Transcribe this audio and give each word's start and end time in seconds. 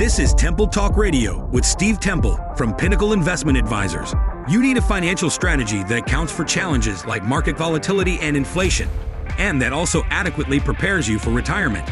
This 0.00 0.18
is 0.18 0.32
Temple 0.32 0.66
Talk 0.66 0.96
Radio 0.96 1.44
with 1.48 1.62
Steve 1.62 2.00
Temple 2.00 2.40
from 2.56 2.74
Pinnacle 2.74 3.12
Investment 3.12 3.58
Advisors. 3.58 4.14
You 4.48 4.62
need 4.62 4.78
a 4.78 4.80
financial 4.80 5.28
strategy 5.28 5.82
that 5.84 5.98
accounts 5.98 6.32
for 6.32 6.42
challenges 6.42 7.04
like 7.04 7.22
market 7.22 7.58
volatility 7.58 8.18
and 8.22 8.34
inflation, 8.34 8.88
and 9.36 9.60
that 9.60 9.74
also 9.74 10.02
adequately 10.04 10.58
prepares 10.58 11.06
you 11.06 11.18
for 11.18 11.28
retirement. 11.28 11.86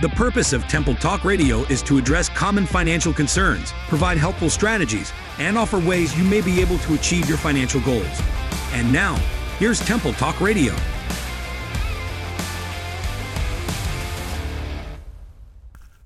The 0.00 0.08
purpose 0.08 0.54
of 0.54 0.62
Temple 0.68 0.94
Talk 0.94 1.22
Radio 1.22 1.58
is 1.64 1.82
to 1.82 1.98
address 1.98 2.30
common 2.30 2.64
financial 2.64 3.12
concerns, 3.12 3.74
provide 3.88 4.16
helpful 4.16 4.48
strategies, 4.48 5.12
and 5.38 5.58
offer 5.58 5.78
ways 5.80 6.16
you 6.16 6.24
may 6.24 6.40
be 6.40 6.62
able 6.62 6.78
to 6.78 6.94
achieve 6.94 7.28
your 7.28 7.36
financial 7.36 7.82
goals. 7.82 8.22
And 8.72 8.90
now, 8.90 9.16
here's 9.58 9.80
Temple 9.80 10.14
Talk 10.14 10.40
Radio. 10.40 10.74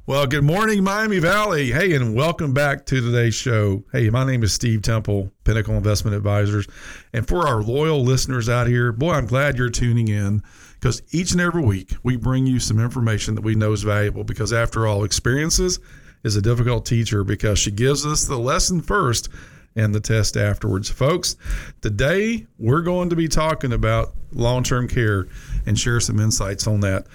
Well, 0.06 0.26
good 0.26 0.44
morning, 0.44 0.84
Miami 0.84 1.18
Valley. 1.18 1.72
Hey, 1.72 1.94
and 1.94 2.14
welcome 2.14 2.52
back 2.52 2.84
to 2.86 3.00
today's 3.00 3.34
show. 3.34 3.84
Hey, 3.90 4.10
my 4.10 4.22
name 4.22 4.42
is 4.42 4.52
Steve 4.52 4.82
Temple, 4.82 5.32
Pinnacle 5.44 5.76
Investment 5.76 6.14
Advisors. 6.14 6.66
And 7.14 7.26
for 7.26 7.48
our 7.48 7.62
loyal 7.62 8.02
listeners 8.02 8.50
out 8.50 8.66
here, 8.66 8.92
boy, 8.92 9.12
I'm 9.12 9.24
glad 9.24 9.56
you're 9.56 9.70
tuning 9.70 10.08
in 10.08 10.42
because 10.74 11.00
each 11.12 11.32
and 11.32 11.40
every 11.40 11.62
week 11.62 11.94
we 12.02 12.16
bring 12.16 12.46
you 12.46 12.60
some 12.60 12.78
information 12.78 13.34
that 13.34 13.40
we 13.40 13.54
know 13.54 13.72
is 13.72 13.82
valuable 13.82 14.24
because, 14.24 14.52
after 14.52 14.86
all, 14.86 15.04
experiences 15.04 15.78
is 16.22 16.36
a 16.36 16.42
difficult 16.42 16.84
teacher 16.84 17.24
because 17.24 17.58
she 17.58 17.70
gives 17.70 18.04
us 18.04 18.26
the 18.26 18.38
lesson 18.38 18.82
first 18.82 19.30
and 19.74 19.94
the 19.94 20.00
test 20.00 20.36
afterwards. 20.36 20.90
Folks, 20.90 21.36
today 21.80 22.46
we're 22.58 22.82
going 22.82 23.08
to 23.08 23.16
be 23.16 23.26
talking 23.26 23.72
about 23.72 24.12
long 24.32 24.64
term 24.64 24.86
care 24.86 25.28
and 25.64 25.78
share 25.78 25.98
some 25.98 26.20
insights 26.20 26.66
on 26.66 26.80
that. 26.80 27.06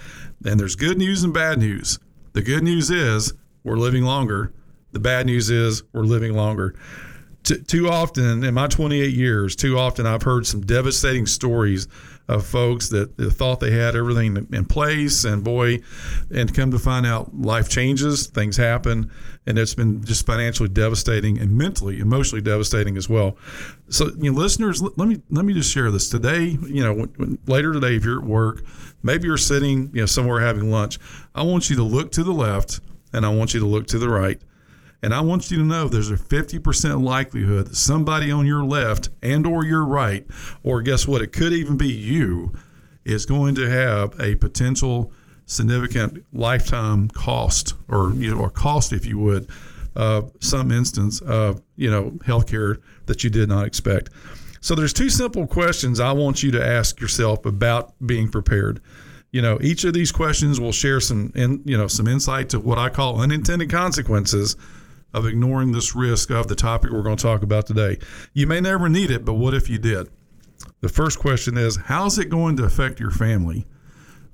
And 0.44 0.58
there's 0.58 0.74
good 0.74 0.98
news 0.98 1.22
and 1.22 1.32
bad 1.32 1.60
news. 1.60 2.00
The 2.32 2.42
good 2.42 2.62
news 2.62 2.90
is 2.90 3.32
we're 3.64 3.76
living 3.76 4.04
longer. 4.04 4.52
The 4.92 5.00
bad 5.00 5.26
news 5.26 5.50
is 5.50 5.82
we're 5.92 6.02
living 6.02 6.34
longer. 6.34 6.74
T- 7.42 7.62
too 7.62 7.88
often, 7.88 8.44
in 8.44 8.54
my 8.54 8.66
28 8.66 9.12
years, 9.12 9.56
too 9.56 9.78
often 9.78 10.06
I've 10.06 10.22
heard 10.22 10.46
some 10.46 10.60
devastating 10.60 11.26
stories 11.26 11.88
of 12.30 12.46
folks 12.46 12.88
that, 12.90 13.16
thought 13.32 13.60
they 13.60 13.72
had 13.72 13.96
everything 13.96 14.46
in 14.52 14.64
place, 14.64 15.24
and 15.24 15.42
boy, 15.42 15.80
and 16.32 16.54
come 16.54 16.70
to 16.70 16.78
find 16.78 17.04
out 17.04 17.34
life 17.34 17.68
changes, 17.68 18.28
things 18.28 18.56
happen, 18.56 19.10
and 19.46 19.58
it's 19.58 19.74
been 19.74 20.04
just 20.04 20.24
financially 20.26 20.68
devastating 20.68 21.38
and 21.38 21.56
mentally, 21.56 21.98
emotionally 21.98 22.40
devastating 22.40 22.96
as 22.96 23.08
well. 23.08 23.36
So, 23.88 24.10
you 24.18 24.30
know, 24.32 24.38
listeners, 24.38 24.80
let 24.80 25.08
me 25.08 25.20
let 25.30 25.44
me 25.44 25.52
just 25.52 25.72
share 25.72 25.90
this 25.90 26.08
today. 26.08 26.56
You 26.66 26.84
know, 26.84 26.94
when, 26.94 27.08
when, 27.16 27.38
later 27.46 27.72
today, 27.72 27.96
if 27.96 28.04
you're 28.04 28.20
at 28.20 28.26
work, 28.26 28.64
maybe 29.02 29.26
you're 29.26 29.36
sitting, 29.36 29.90
you 29.92 30.00
know, 30.00 30.06
somewhere 30.06 30.40
having 30.40 30.70
lunch. 30.70 30.98
I 31.34 31.42
want 31.42 31.68
you 31.68 31.76
to 31.76 31.82
look 31.82 32.12
to 32.12 32.22
the 32.22 32.32
left, 32.32 32.80
and 33.12 33.26
I 33.26 33.30
want 33.30 33.54
you 33.54 33.60
to 33.60 33.66
look 33.66 33.86
to 33.88 33.98
the 33.98 34.08
right. 34.08 34.40
And 35.02 35.14
I 35.14 35.20
want 35.20 35.50
you 35.50 35.58
to 35.58 35.64
know 35.64 35.88
there's 35.88 36.10
a 36.10 36.16
50% 36.16 37.02
likelihood 37.02 37.68
that 37.68 37.76
somebody 37.76 38.30
on 38.30 38.46
your 38.46 38.64
left 38.64 39.08
and 39.22 39.46
or 39.46 39.64
your 39.64 39.84
right, 39.84 40.26
or 40.62 40.82
guess 40.82 41.08
what, 41.08 41.22
it 41.22 41.32
could 41.32 41.52
even 41.52 41.76
be 41.76 41.90
you, 41.90 42.52
is 43.04 43.24
going 43.24 43.54
to 43.54 43.68
have 43.68 44.18
a 44.20 44.36
potential 44.36 45.12
significant 45.46 46.24
lifetime 46.32 47.08
cost 47.08 47.74
or 47.88 48.12
you 48.14 48.32
know 48.32 48.40
or 48.40 48.50
cost 48.50 48.92
if 48.92 49.04
you 49.04 49.18
would 49.18 49.50
uh, 49.96 50.22
some 50.38 50.70
instance 50.70 51.20
of 51.22 51.60
you 51.76 51.90
know 51.90 52.12
healthcare 52.24 52.80
that 53.06 53.24
you 53.24 53.30
did 53.30 53.48
not 53.48 53.66
expect. 53.66 54.10
So 54.60 54.74
there's 54.74 54.92
two 54.92 55.08
simple 55.08 55.46
questions 55.46 55.98
I 55.98 56.12
want 56.12 56.42
you 56.42 56.50
to 56.52 56.64
ask 56.64 57.00
yourself 57.00 57.46
about 57.46 57.94
being 58.06 58.30
prepared. 58.30 58.80
You 59.32 59.40
know, 59.42 59.58
each 59.60 59.84
of 59.84 59.94
these 59.94 60.12
questions 60.12 60.60
will 60.60 60.72
share 60.72 61.00
some 61.00 61.32
in, 61.34 61.62
you 61.64 61.76
know 61.76 61.88
some 61.88 62.06
insight 62.06 62.50
to 62.50 62.60
what 62.60 62.78
I 62.78 62.88
call 62.88 63.20
unintended 63.20 63.70
consequences 63.70 64.56
of 65.12 65.26
ignoring 65.26 65.72
this 65.72 65.94
risk 65.94 66.30
of 66.30 66.48
the 66.48 66.54
topic 66.54 66.90
we're 66.90 67.02
going 67.02 67.16
to 67.16 67.22
talk 67.22 67.42
about 67.42 67.66
today. 67.66 67.98
You 68.32 68.46
may 68.46 68.60
never 68.60 68.88
need 68.88 69.10
it, 69.10 69.24
but 69.24 69.34
what 69.34 69.54
if 69.54 69.68
you 69.68 69.78
did? 69.78 70.08
The 70.80 70.88
first 70.88 71.18
question 71.18 71.56
is 71.56 71.76
how's 71.76 72.18
it 72.18 72.28
going 72.28 72.56
to 72.56 72.64
affect 72.64 73.00
your 73.00 73.10
family? 73.10 73.66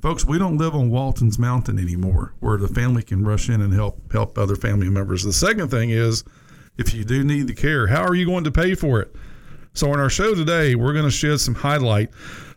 Folks, 0.02 0.24
we 0.24 0.38
don't 0.38 0.58
live 0.58 0.74
on 0.74 0.90
Walton's 0.90 1.38
Mountain 1.38 1.78
anymore 1.78 2.34
where 2.40 2.58
the 2.58 2.68
family 2.68 3.02
can 3.02 3.24
rush 3.24 3.48
in 3.48 3.60
and 3.60 3.72
help 3.72 4.12
help 4.12 4.36
other 4.38 4.56
family 4.56 4.90
members. 4.90 5.24
The 5.24 5.32
second 5.32 5.68
thing 5.68 5.90
is 5.90 6.22
if 6.76 6.94
you 6.94 7.04
do 7.04 7.24
need 7.24 7.48
the 7.48 7.54
care, 7.54 7.86
how 7.86 8.04
are 8.04 8.14
you 8.14 8.26
going 8.26 8.44
to 8.44 8.52
pay 8.52 8.74
for 8.74 9.00
it? 9.00 9.14
So 9.72 9.92
in 9.92 10.00
our 10.00 10.10
show 10.10 10.34
today, 10.34 10.74
we're 10.74 10.92
going 10.92 11.04
to 11.04 11.10
shed 11.10 11.40
some 11.40 11.54
highlight 11.54 12.10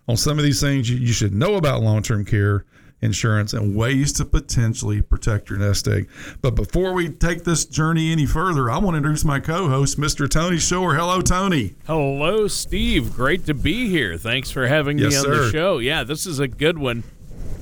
on 0.08 0.18
some 0.18 0.38
of 0.38 0.44
these 0.44 0.62
things 0.62 0.90
you, 0.90 0.98
you 0.98 1.14
should 1.14 1.34
know 1.34 1.56
about 1.56 1.82
long-term 1.82 2.26
care 2.26 2.66
insurance 3.02 3.54
and 3.54 3.76
ways 3.76 4.12
to 4.14 4.26
potentially 4.26 5.02
protect 5.02 5.50
your 5.50 5.60
nest 5.60 5.88
egg. 5.88 6.10
But 6.42 6.56
before 6.56 6.94
we 6.94 7.10
take 7.10 7.44
this 7.44 7.66
journey 7.66 8.12
any 8.12 8.26
further, 8.26 8.70
I 8.70 8.78
want 8.78 8.96
to 8.96 8.98
introduce 8.98 9.24
my 9.24 9.40
co-host, 9.40 10.00
Mr. 10.00 10.30
Tony 10.30 10.58
Shore. 10.58 10.96
Hello, 10.96 11.22
Tony. 11.22 11.76
Hello, 11.88 12.48
Steve. 12.48 13.14
Great 13.14 13.46
to 13.46 13.54
be 13.54 13.90
here. 13.90 14.18
Thanks 14.18 14.52
for 14.52 14.68
having 14.68 14.98
me 14.98 15.06
on 15.06 15.12
sir. 15.12 15.46
the 15.46 15.52
show. 15.52 15.78
Yeah, 15.78 16.04
this 16.04 16.26
is 16.26 16.40
a 16.40 16.48
good 16.48 16.78
one. 16.78 17.04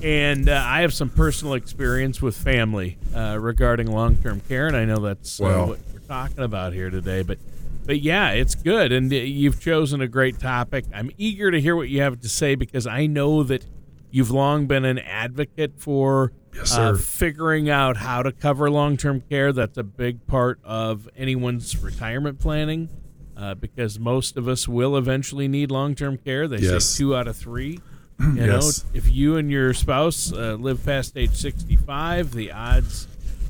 And 0.03 0.47
uh, 0.47 0.63
I 0.63 0.81
have 0.81 0.93
some 0.93 1.09
personal 1.09 1.55
experience 1.55 2.21
with 2.21 2.37
family 2.37 2.97
uh, 3.15 3.37
regarding 3.39 3.91
long-term 3.91 4.41
care, 4.41 4.67
and 4.67 4.75
I 4.75 4.85
know 4.85 4.97
that's 4.97 5.41
uh, 5.41 5.43
what 5.43 5.79
we're 5.91 5.99
talking 6.07 6.43
about 6.43 6.73
here 6.73 6.91
today. 6.91 7.23
But, 7.23 7.39
but 7.83 7.99
yeah, 8.01 8.29
it's 8.31 8.53
good, 8.53 8.91
and 8.91 9.11
uh, 9.11 9.15
you've 9.15 9.59
chosen 9.59 10.01
a 10.01 10.07
great 10.07 10.39
topic. 10.39 10.85
I'm 10.93 11.09
eager 11.17 11.49
to 11.49 11.59
hear 11.59 11.75
what 11.75 11.89
you 11.89 12.01
have 12.01 12.21
to 12.21 12.29
say 12.29 12.53
because 12.53 12.85
I 12.85 13.07
know 13.07 13.41
that 13.43 13.63
You've 14.09 14.31
long 14.31 14.67
been 14.67 14.85
an 14.85 14.99
advocate 14.99 15.73
for 15.77 16.31
yes, 16.53 16.77
uh, 16.77 16.95
figuring 16.95 17.69
out 17.69 17.97
how 17.97 18.23
to 18.23 18.31
cover 18.31 18.69
long 18.69 18.97
term 18.97 19.21
care. 19.21 19.51
That's 19.51 19.77
a 19.77 19.83
big 19.83 20.25
part 20.27 20.59
of 20.63 21.09
anyone's 21.15 21.77
retirement 21.81 22.39
planning 22.39 22.89
uh, 23.35 23.55
because 23.55 23.99
most 23.99 24.37
of 24.37 24.47
us 24.47 24.67
will 24.67 24.97
eventually 24.97 25.47
need 25.47 25.71
long 25.71 25.95
term 25.95 26.17
care. 26.17 26.47
They 26.47 26.57
yes. 26.57 26.85
say 26.85 26.97
two 26.97 27.15
out 27.15 27.27
of 27.27 27.35
three. 27.37 27.79
You 28.19 28.33
yes. 28.33 28.83
know, 28.83 28.89
if 28.95 29.11
you 29.11 29.37
and 29.37 29.51
your 29.51 29.75
spouse 29.75 30.33
uh, 30.33 30.57
live 30.59 30.83
past 30.83 31.15
age 31.15 31.35
65, 31.35 32.33
the 32.33 32.51
odds 32.51 33.07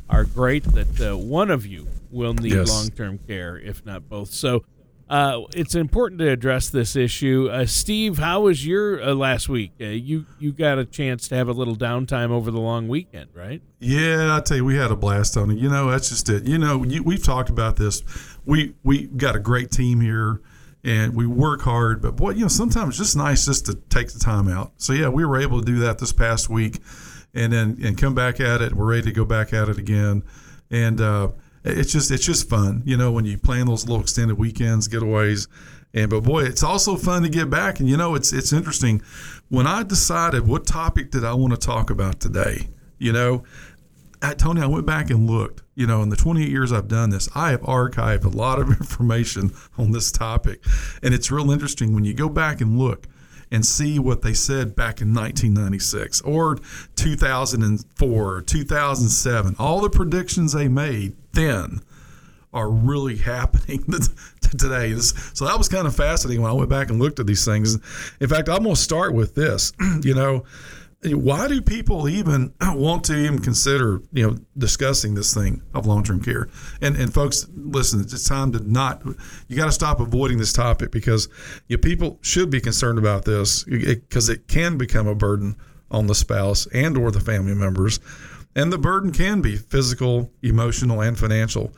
are 0.09 0.25
great 0.25 0.65
that 0.65 0.99
uh, 0.99 1.17
one 1.17 1.49
of 1.49 1.65
you 1.65 1.87
will 2.11 2.33
need 2.33 2.53
long 2.67 2.89
term 2.89 3.17
care, 3.17 3.57
if 3.57 3.85
not 3.85 4.09
both. 4.09 4.29
So, 4.29 4.65
uh, 5.09 5.41
it's 5.55 5.73
important 5.73 6.19
to 6.19 6.29
address 6.29 6.69
this 6.69 6.95
issue. 6.95 7.47
Uh, 7.49 7.65
Steve, 7.65 8.17
how 8.17 8.41
was 8.41 8.65
your 8.65 9.01
uh, 9.01 9.13
last 9.13 9.47
week? 9.47 9.71
Uh, 9.79 9.85
you 9.85 10.25
you 10.37 10.51
got 10.51 10.77
a 10.77 10.85
chance 10.85 11.29
to 11.29 11.35
have 11.35 11.47
a 11.47 11.53
little 11.53 11.77
downtime 11.77 12.29
over 12.29 12.51
the 12.51 12.59
long 12.59 12.89
weekend, 12.89 13.29
right? 13.33 13.61
Yeah, 13.79 14.35
I 14.35 14.41
tell 14.41 14.57
you, 14.57 14.65
we 14.65 14.75
had 14.75 14.91
a 14.91 14.97
blast 14.97 15.37
on 15.37 15.51
it. 15.51 15.57
You 15.57 15.69
know, 15.69 15.89
that's 15.89 16.09
just 16.09 16.29
it. 16.29 16.45
You 16.45 16.57
know, 16.57 16.83
you, 16.83 17.03
we've 17.03 17.23
talked 17.23 17.49
about 17.49 17.77
this. 17.77 18.03
We 18.45 18.75
we 18.83 19.07
got 19.07 19.35
a 19.35 19.39
great 19.39 19.71
team 19.71 20.01
here, 20.01 20.41
and 20.83 21.15
we 21.15 21.25
work 21.25 21.61
hard. 21.61 22.01
But 22.01 22.17
boy, 22.17 22.31
you 22.31 22.41
know, 22.41 22.49
sometimes 22.49 22.89
it's 22.89 22.97
just 22.97 23.15
nice 23.15 23.45
just 23.45 23.65
to 23.67 23.75
take 23.75 24.11
the 24.11 24.19
time 24.19 24.49
out. 24.49 24.73
So 24.75 24.91
yeah, 24.91 25.07
we 25.07 25.25
were 25.25 25.39
able 25.39 25.61
to 25.61 25.65
do 25.65 25.79
that 25.79 25.99
this 25.99 26.11
past 26.11 26.49
week, 26.49 26.81
and 27.33 27.53
then 27.53 27.77
and 27.81 27.97
come 27.97 28.13
back 28.13 28.41
at 28.41 28.61
it. 28.61 28.73
We're 28.73 28.89
ready 28.89 29.03
to 29.03 29.13
go 29.13 29.23
back 29.23 29.53
at 29.53 29.69
it 29.69 29.77
again, 29.77 30.23
and 30.69 30.99
uh, 30.99 31.29
it's 31.69 31.91
just 31.91 32.11
it's 32.11 32.25
just 32.25 32.49
fun, 32.49 32.83
you 32.85 32.97
know, 32.97 33.11
when 33.11 33.25
you 33.25 33.37
plan 33.37 33.67
those 33.67 33.87
little 33.87 34.01
extended 34.01 34.37
weekends, 34.37 34.87
getaways, 34.87 35.47
and 35.93 36.09
but 36.09 36.21
boy, 36.21 36.43
it's 36.43 36.63
also 36.63 36.95
fun 36.95 37.23
to 37.23 37.29
get 37.29 37.49
back. 37.49 37.79
And 37.79 37.89
you 37.89 37.97
know, 37.97 38.15
it's 38.15 38.33
it's 38.33 38.53
interesting 38.53 39.01
when 39.49 39.67
I 39.67 39.83
decided 39.83 40.47
what 40.47 40.65
topic 40.65 41.11
did 41.11 41.23
I 41.23 41.33
want 41.33 41.53
to 41.53 41.59
talk 41.59 41.89
about 41.89 42.19
today. 42.19 42.67
You 42.97 43.13
know, 43.13 43.43
I, 44.21 44.33
Tony, 44.33 44.61
I 44.61 44.67
went 44.67 44.85
back 44.85 45.09
and 45.09 45.29
looked. 45.29 45.63
You 45.75 45.85
know, 45.85 46.01
in 46.01 46.09
the 46.09 46.15
28 46.15 46.49
years 46.49 46.71
I've 46.71 46.87
done 46.87 47.11
this, 47.11 47.29
I 47.35 47.51
have 47.51 47.61
archived 47.61 48.25
a 48.25 48.29
lot 48.29 48.59
of 48.59 48.69
information 48.81 49.51
on 49.77 49.91
this 49.91 50.11
topic, 50.11 50.63
and 51.03 51.13
it's 51.13 51.31
real 51.31 51.51
interesting 51.51 51.93
when 51.93 52.05
you 52.05 52.13
go 52.13 52.29
back 52.29 52.61
and 52.61 52.77
look 52.77 53.07
and 53.51 53.65
see 53.65 53.99
what 53.99 54.21
they 54.21 54.33
said 54.33 54.75
back 54.75 55.01
in 55.01 55.13
1996 55.13 56.21
or 56.21 56.57
2004 56.95 58.35
or 58.35 58.41
2007. 58.41 59.55
All 59.57 59.81
the 59.81 59.89
predictions 59.89 60.53
they 60.53 60.67
made 60.67 61.15
then 61.33 61.81
are 62.53 62.69
really 62.69 63.15
happening 63.17 63.83
today. 64.41 64.95
So 64.97 65.45
that 65.45 65.57
was 65.57 65.69
kind 65.69 65.87
of 65.87 65.95
fascinating 65.95 66.41
when 66.41 66.51
I 66.51 66.53
went 66.53 66.69
back 66.69 66.89
and 66.89 66.99
looked 66.99 67.19
at 67.19 67.27
these 67.27 67.45
things. 67.45 67.75
In 68.19 68.27
fact, 68.27 68.49
I'm 68.49 68.63
going 68.63 68.75
to 68.75 68.81
start 68.81 69.13
with 69.13 69.35
this. 69.35 69.73
you 70.01 70.13
know, 70.13 70.43
why 71.03 71.47
do 71.47 71.61
people 71.61 72.09
even 72.09 72.53
want 72.61 73.03
to 73.05 73.15
even 73.15 73.39
consider 73.39 74.01
you 74.11 74.27
know 74.27 74.37
discussing 74.57 75.13
this 75.13 75.33
thing 75.33 75.61
of 75.73 75.85
long-term 75.85 76.23
care? 76.23 76.47
And 76.81 76.95
and 76.95 77.13
folks 77.13 77.47
listen 77.55 78.01
it's 78.01 78.27
time 78.27 78.51
to 78.53 78.59
not 78.59 79.03
you 79.47 79.55
got 79.55 79.67
to 79.67 79.71
stop 79.71 79.99
avoiding 79.99 80.37
this 80.37 80.53
topic 80.53 80.91
because 80.91 81.29
you 81.67 81.77
know, 81.77 81.81
people 81.81 82.17
should 82.21 82.49
be 82.49 82.59
concerned 82.59 82.97
about 82.97 83.25
this 83.25 83.63
because 83.63 84.29
it, 84.29 84.39
it 84.39 84.47
can 84.47 84.77
become 84.77 85.07
a 85.07 85.15
burden 85.15 85.55
on 85.91 86.07
the 86.07 86.15
spouse 86.15 86.67
and 86.73 86.97
or 86.97 87.11
the 87.11 87.21
family 87.21 87.53
members. 87.53 87.99
And 88.55 88.73
the 88.73 88.77
burden 88.79 89.11
can 89.11 89.41
be 89.41 89.55
physical 89.55 90.31
emotional 90.41 91.01
and 91.01 91.17
financial 91.17 91.71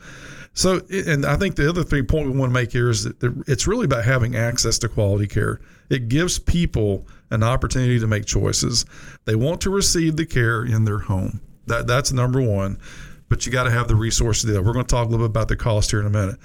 so, 0.60 0.82
and 0.90 1.24
I 1.24 1.36
think 1.36 1.56
the 1.56 1.66
other 1.66 1.82
three 1.82 2.02
point 2.02 2.26
we 2.30 2.36
want 2.38 2.50
to 2.50 2.54
make 2.54 2.70
here 2.70 2.90
is 2.90 3.04
that 3.04 3.44
it's 3.46 3.66
really 3.66 3.86
about 3.86 4.04
having 4.04 4.36
access 4.36 4.78
to 4.80 4.90
quality 4.90 5.26
care. 5.26 5.58
It 5.88 6.08
gives 6.08 6.38
people 6.38 7.06
an 7.30 7.42
opportunity 7.42 7.98
to 7.98 8.06
make 8.06 8.26
choices. 8.26 8.84
They 9.24 9.36
want 9.36 9.62
to 9.62 9.70
receive 9.70 10.16
the 10.16 10.26
care 10.26 10.64
in 10.64 10.84
their 10.84 10.98
home. 10.98 11.40
That 11.66 11.86
that's 11.86 12.12
number 12.12 12.42
one. 12.42 12.78
but 13.30 13.46
you 13.46 13.52
got 13.52 13.64
to 13.64 13.70
have 13.70 13.88
the 13.88 13.94
resources 13.94 14.42
to 14.42 14.46
do 14.48 14.52
that. 14.54 14.62
We're 14.62 14.72
going 14.72 14.84
to 14.84 14.94
talk 14.94 15.06
a 15.06 15.10
little 15.10 15.26
bit 15.26 15.30
about 15.30 15.48
the 15.48 15.56
cost 15.56 15.92
here 15.92 16.00
in 16.00 16.06
a 16.06 16.10
minute. 16.10 16.36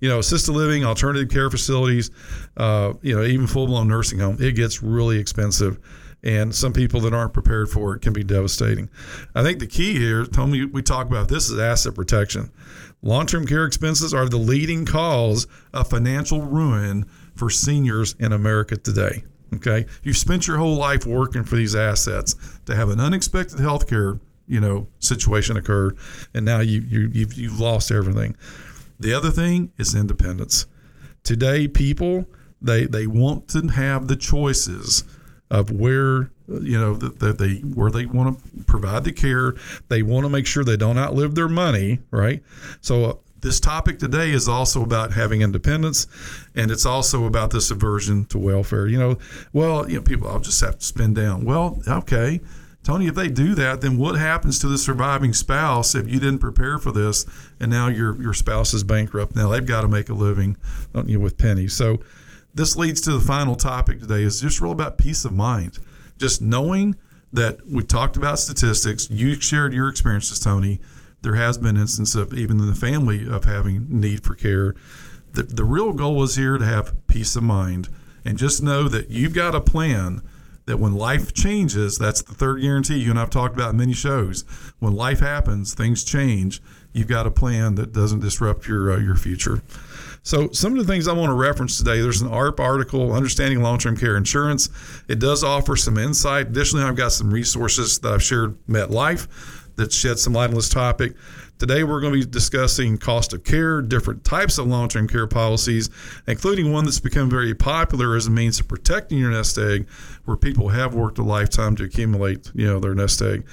You 0.00 0.08
know, 0.08 0.20
assisted 0.20 0.52
living, 0.52 0.84
alternative 0.84 1.28
care 1.28 1.50
facilities, 1.50 2.10
uh, 2.56 2.94
you 3.02 3.14
know, 3.14 3.24
even 3.24 3.46
full 3.46 3.66
blown 3.66 3.88
nursing 3.88 4.20
home, 4.20 4.38
it 4.40 4.52
gets 4.52 4.82
really 4.82 5.18
expensive. 5.18 5.78
And 6.22 6.54
some 6.54 6.72
people 6.72 7.00
that 7.02 7.12
aren't 7.12 7.32
prepared 7.32 7.68
for 7.68 7.94
it 7.94 8.00
can 8.02 8.12
be 8.12 8.24
devastating. 8.24 8.88
I 9.34 9.42
think 9.42 9.58
the 9.58 9.66
key 9.66 9.96
here, 9.98 10.24
Tony, 10.24 10.64
we 10.64 10.82
talk 10.82 11.06
about 11.06 11.28
this 11.28 11.50
is 11.50 11.58
asset 11.58 11.94
protection. 11.94 12.50
Long 13.02 13.26
term 13.26 13.46
care 13.46 13.64
expenses 13.64 14.12
are 14.12 14.28
the 14.28 14.38
leading 14.38 14.84
cause 14.84 15.46
of 15.72 15.88
financial 15.88 16.42
ruin 16.42 17.06
for 17.34 17.50
seniors 17.50 18.14
in 18.18 18.32
America 18.32 18.76
today. 18.76 19.24
Okay. 19.54 19.86
You've 20.02 20.16
spent 20.16 20.46
your 20.46 20.58
whole 20.58 20.76
life 20.76 21.06
working 21.06 21.44
for 21.44 21.56
these 21.56 21.74
assets 21.74 22.34
to 22.66 22.74
have 22.74 22.90
an 22.90 23.00
unexpected 23.00 23.60
health 23.60 23.88
care 23.88 24.18
you 24.48 24.60
know 24.60 24.88
situation 24.98 25.56
occur, 25.56 25.94
and 26.34 26.44
now 26.44 26.60
you 26.60 26.80
you 26.80 27.10
you've, 27.12 27.34
you've 27.34 27.60
lost 27.60 27.92
everything. 27.92 28.36
The 28.98 29.14
other 29.14 29.30
thing 29.30 29.72
is 29.76 29.94
independence. 29.94 30.66
Today, 31.22 31.68
people 31.68 32.26
they 32.60 32.86
they 32.86 33.06
want 33.06 33.48
to 33.48 33.68
have 33.68 34.08
the 34.08 34.16
choices 34.16 35.04
of 35.50 35.70
where 35.70 36.30
you 36.48 36.78
know 36.78 36.94
that, 36.94 37.38
they 37.38 37.56
where 37.56 37.90
they 37.90 38.06
want 38.06 38.38
to 38.38 38.64
provide 38.64 39.04
the 39.04 39.12
care. 39.12 39.54
They 39.88 40.02
want 40.02 40.24
to 40.24 40.30
make 40.30 40.46
sure 40.46 40.64
they 40.64 40.76
don't 40.76 40.98
outlive 40.98 41.34
their 41.34 41.48
money, 41.48 42.00
right? 42.10 42.42
So 42.80 43.04
uh, 43.04 43.14
this 43.40 43.60
topic 43.60 43.98
today 43.98 44.30
is 44.30 44.48
also 44.48 44.82
about 44.82 45.12
having 45.12 45.42
independence 45.42 46.06
and 46.56 46.70
it's 46.70 46.84
also 46.84 47.24
about 47.24 47.50
this 47.52 47.70
aversion 47.70 48.24
to 48.24 48.36
welfare 48.36 48.88
you 48.88 48.98
know 48.98 49.16
well 49.52 49.88
you 49.88 49.94
know 49.94 50.02
people 50.02 50.26
i'll 50.26 50.40
just 50.40 50.60
have 50.60 50.76
to 50.76 50.84
spend 50.84 51.14
down 51.14 51.44
well 51.44 51.80
okay 51.86 52.40
Tony, 52.84 53.06
if 53.06 53.14
they 53.14 53.28
do 53.28 53.54
that, 53.54 53.82
then 53.82 53.98
what 53.98 54.14
happens 54.14 54.58
to 54.60 54.66
the 54.66 54.78
surviving 54.78 55.34
spouse 55.34 55.94
if 55.94 56.08
you 56.08 56.18
didn't 56.18 56.38
prepare 56.38 56.78
for 56.78 56.90
this 56.90 57.26
and 57.60 57.70
now 57.70 57.88
your 57.88 58.18
your 58.22 58.32
spouse 58.32 58.72
is 58.72 58.82
bankrupt? 58.82 59.36
Now 59.36 59.50
they've 59.50 59.66
got 59.66 59.82
to 59.82 59.88
make 59.88 60.08
a 60.08 60.14
living 60.14 60.56
don't 60.94 61.06
you 61.06 61.20
with 61.20 61.36
pennies. 61.36 61.74
So 61.74 62.00
this 62.54 62.76
leads 62.76 63.02
to 63.02 63.12
the 63.12 63.20
final 63.20 63.56
topic 63.56 64.00
today 64.00 64.22
is 64.22 64.40
just 64.40 64.62
real 64.62 64.72
about 64.72 64.96
peace 64.96 65.26
of 65.26 65.32
mind. 65.32 65.78
Just 66.18 66.42
knowing 66.42 66.96
that 67.32 67.66
we 67.66 67.82
talked 67.82 68.16
about 68.16 68.38
statistics, 68.38 69.10
you 69.10 69.40
shared 69.40 69.72
your 69.72 69.88
experiences, 69.88 70.40
Tony. 70.40 70.80
There 71.22 71.34
has 71.34 71.58
been 71.58 71.76
instances 71.76 72.14
of 72.14 72.32
even 72.32 72.60
in 72.60 72.66
the 72.66 72.74
family 72.74 73.28
of 73.28 73.44
having 73.44 73.86
need 73.88 74.24
for 74.24 74.34
care. 74.34 74.74
The, 75.32 75.42
the 75.42 75.64
real 75.64 75.92
goal 75.92 76.22
is 76.22 76.36
here 76.36 76.58
to 76.58 76.64
have 76.64 77.06
peace 77.06 77.36
of 77.36 77.42
mind 77.42 77.88
and 78.24 78.38
just 78.38 78.62
know 78.62 78.88
that 78.88 79.10
you've 79.10 79.34
got 79.34 79.54
a 79.54 79.60
plan 79.60 80.22
that 80.66 80.78
when 80.78 80.94
life 80.94 81.32
changes, 81.32 81.96
that's 81.96 82.20
the 82.22 82.34
third 82.34 82.60
guarantee 82.60 82.98
you 82.98 83.10
and 83.10 83.18
I've 83.18 83.30
talked 83.30 83.54
about 83.54 83.70
in 83.70 83.78
many 83.78 83.94
shows. 83.94 84.44
When 84.78 84.94
life 84.94 85.20
happens, 85.20 85.74
things 85.74 86.04
change. 86.04 86.60
You've 86.92 87.08
got 87.08 87.26
a 87.26 87.30
plan 87.30 87.76
that 87.76 87.92
doesn't 87.92 88.20
disrupt 88.20 88.68
your 88.68 88.92
uh, 88.92 88.98
your 88.98 89.16
future. 89.16 89.62
So, 90.22 90.50
some 90.52 90.72
of 90.72 90.86
the 90.86 90.90
things 90.90 91.08
I 91.08 91.12
want 91.12 91.30
to 91.30 91.34
reference 91.34 91.78
today 91.78 92.00
there's 92.00 92.20
an 92.20 92.28
AARP 92.28 92.60
article, 92.60 93.12
Understanding 93.12 93.62
Long 93.62 93.78
Term 93.78 93.96
Care 93.96 94.16
Insurance. 94.16 94.68
It 95.08 95.18
does 95.18 95.42
offer 95.42 95.76
some 95.76 95.96
insight. 95.96 96.48
Additionally, 96.48 96.84
I've 96.84 96.96
got 96.96 97.12
some 97.12 97.32
resources 97.32 97.98
that 98.00 98.12
I've 98.12 98.22
shared 98.22 98.56
MetLife 98.66 99.28
that 99.76 99.92
shed 99.92 100.18
some 100.18 100.32
light 100.32 100.50
on 100.50 100.56
this 100.56 100.68
topic. 100.68 101.14
Today, 101.58 101.82
we're 101.82 102.00
going 102.00 102.12
to 102.12 102.18
be 102.20 102.30
discussing 102.30 102.98
cost 102.98 103.32
of 103.32 103.42
care, 103.42 103.80
different 103.82 104.22
types 104.22 104.58
of 104.58 104.66
long 104.66 104.88
term 104.88 105.08
care 105.08 105.26
policies, 105.26 105.90
including 106.26 106.72
one 106.72 106.84
that's 106.84 107.00
become 107.00 107.30
very 107.30 107.54
popular 107.54 108.14
as 108.14 108.26
a 108.26 108.30
means 108.30 108.60
of 108.60 108.68
protecting 108.68 109.18
your 109.18 109.30
nest 109.30 109.58
egg, 109.58 109.88
where 110.24 110.36
people 110.36 110.68
have 110.68 110.94
worked 110.94 111.18
a 111.18 111.22
lifetime 111.22 111.74
to 111.76 111.84
accumulate 111.84 112.50
you 112.54 112.66
know, 112.66 112.78
their 112.78 112.94
nest 112.94 113.22
egg. 113.22 113.44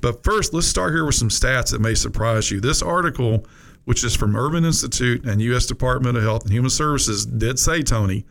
But 0.00 0.24
first, 0.24 0.54
let's 0.54 0.66
start 0.66 0.92
here 0.92 1.04
with 1.04 1.14
some 1.14 1.28
stats 1.28 1.72
that 1.72 1.80
may 1.80 1.94
surprise 1.94 2.50
you. 2.50 2.60
This 2.60 2.82
article, 2.82 3.46
which 3.84 4.04
is 4.04 4.14
from 4.14 4.36
Urban 4.36 4.64
Institute 4.64 5.24
and 5.24 5.40
U.S. 5.42 5.66
Department 5.66 6.16
of 6.16 6.22
Health 6.22 6.44
and 6.44 6.52
Human 6.52 6.70
Services, 6.70 7.26
did 7.26 7.58
say, 7.58 7.82
Tony, 7.82 8.24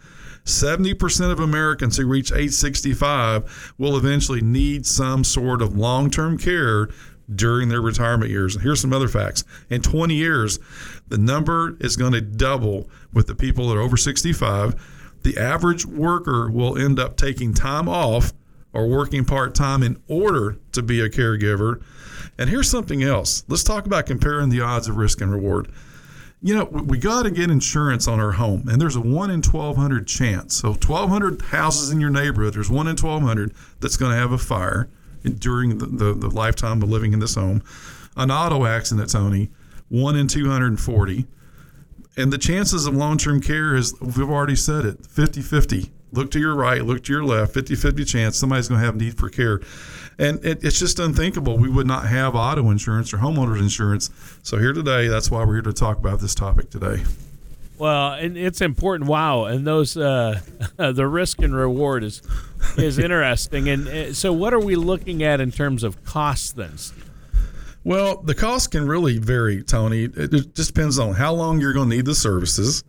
70% 0.45 1.31
of 1.31 1.39
Americans 1.39 1.97
who 1.97 2.07
reach 2.07 2.31
age 2.31 2.51
65 2.51 3.73
will 3.77 3.95
eventually 3.95 4.41
need 4.41 4.85
some 4.85 5.23
sort 5.23 5.61
of 5.61 5.77
long 5.77 6.09
term 6.09 6.37
care 6.37 6.89
during 7.33 7.69
their 7.69 7.81
retirement 7.81 8.31
years. 8.31 8.55
And 8.55 8.63
here's 8.63 8.81
some 8.81 8.93
other 8.93 9.07
facts. 9.07 9.43
In 9.69 9.81
20 9.81 10.15
years, 10.15 10.59
the 11.07 11.17
number 11.17 11.77
is 11.79 11.95
going 11.95 12.13
to 12.13 12.21
double 12.21 12.89
with 13.13 13.27
the 13.27 13.35
people 13.35 13.69
that 13.69 13.77
are 13.77 13.81
over 13.81 13.97
65. 13.97 14.75
The 15.23 15.37
average 15.37 15.85
worker 15.85 16.49
will 16.49 16.77
end 16.77 16.99
up 16.99 17.15
taking 17.15 17.53
time 17.53 17.87
off 17.87 18.33
or 18.73 18.87
working 18.87 19.25
part 19.25 19.53
time 19.53 19.83
in 19.83 20.01
order 20.07 20.57
to 20.71 20.81
be 20.81 21.01
a 21.01 21.09
caregiver. 21.09 21.81
And 22.37 22.49
here's 22.49 22.69
something 22.69 23.03
else. 23.03 23.43
Let's 23.47 23.63
talk 23.63 23.85
about 23.85 24.05
comparing 24.05 24.49
the 24.49 24.61
odds 24.61 24.87
of 24.87 24.97
risk 24.97 25.21
and 25.21 25.31
reward. 25.31 25.71
You 26.41 26.55
know, 26.55 26.65
we 26.65 26.97
got 26.97 27.23
to 27.23 27.31
get 27.31 27.51
insurance 27.51 28.07
on 28.07 28.19
our 28.19 28.31
home, 28.31 28.67
and 28.67 28.81
there's 28.81 28.95
a 28.95 29.01
1 29.01 29.29
in 29.29 29.43
1,200 29.43 30.07
chance. 30.07 30.55
So, 30.55 30.69
1,200 30.69 31.41
houses 31.43 31.91
in 31.91 32.01
your 32.01 32.09
neighborhood, 32.09 32.55
there's 32.55 32.69
1 32.69 32.87
in 32.87 32.95
1,200 32.95 33.53
that's 33.79 33.95
going 33.95 34.11
to 34.11 34.17
have 34.17 34.31
a 34.31 34.39
fire 34.39 34.89
during 35.37 35.77
the, 35.77 35.85
the, 35.85 36.13
the 36.13 36.29
lifetime 36.29 36.81
of 36.81 36.89
living 36.89 37.13
in 37.13 37.19
this 37.19 37.35
home. 37.35 37.61
An 38.17 38.31
auto 38.31 38.65
accident, 38.65 39.11
Tony, 39.11 39.51
one 39.89 40.15
in 40.15 40.27
240. 40.27 41.27
And 42.17 42.33
the 42.33 42.37
chances 42.37 42.87
of 42.87 42.95
long 42.95 43.17
term 43.17 43.39
care 43.39 43.75
is, 43.75 43.93
we've 44.01 44.21
already 44.21 44.55
said 44.55 44.85
it, 44.85 45.05
50 45.05 45.41
50. 45.41 45.91
Look 46.11 46.31
to 46.31 46.39
your 46.39 46.55
right, 46.55 46.83
look 46.83 47.03
to 47.05 47.13
your 47.13 47.23
left, 47.23 47.53
50 47.53 47.75
50 47.75 48.05
chance 48.05 48.37
somebody's 48.37 48.67
going 48.67 48.81
to 48.81 48.85
have 48.85 48.95
need 48.95 49.17
for 49.17 49.29
care. 49.29 49.61
And 50.19 50.43
it, 50.45 50.63
it's 50.63 50.77
just 50.77 50.99
unthinkable. 50.99 51.57
We 51.57 51.69
would 51.69 51.87
not 51.87 52.07
have 52.07 52.35
auto 52.35 52.69
insurance 52.69 53.13
or 53.13 53.17
homeowners 53.17 53.59
insurance. 53.59 54.09
So, 54.43 54.57
here 54.57 54.73
today, 54.73 55.07
that's 55.07 55.31
why 55.31 55.43
we're 55.45 55.53
here 55.53 55.61
to 55.63 55.73
talk 55.73 55.97
about 55.97 56.19
this 56.19 56.35
topic 56.35 56.69
today. 56.69 57.03
Well, 57.81 58.13
and 58.13 58.37
it's 58.37 58.61
important. 58.61 59.09
Wow, 59.09 59.45
and 59.45 59.65
those 59.65 59.97
uh, 59.97 60.41
the 60.77 61.07
risk 61.07 61.41
and 61.41 61.55
reward 61.55 62.03
is 62.03 62.21
is 62.77 62.99
interesting. 62.99 63.69
And 63.69 63.87
uh, 63.87 64.13
so, 64.13 64.31
what 64.31 64.53
are 64.53 64.59
we 64.59 64.75
looking 64.75 65.23
at 65.23 65.41
in 65.41 65.51
terms 65.51 65.83
of 65.83 66.03
costs 66.03 66.51
then? 66.51 66.73
Well, 67.83 68.21
the 68.21 68.35
cost 68.35 68.69
can 68.69 68.85
really 68.87 69.17
vary, 69.17 69.63
Tony. 69.63 70.03
It 70.03 70.53
just 70.53 70.75
depends 70.75 70.99
on 70.99 71.15
how 71.15 71.33
long 71.33 71.59
you're 71.59 71.73
going 71.73 71.89
to 71.89 71.95
need 71.95 72.05
the 72.05 72.13
services, 72.13 72.83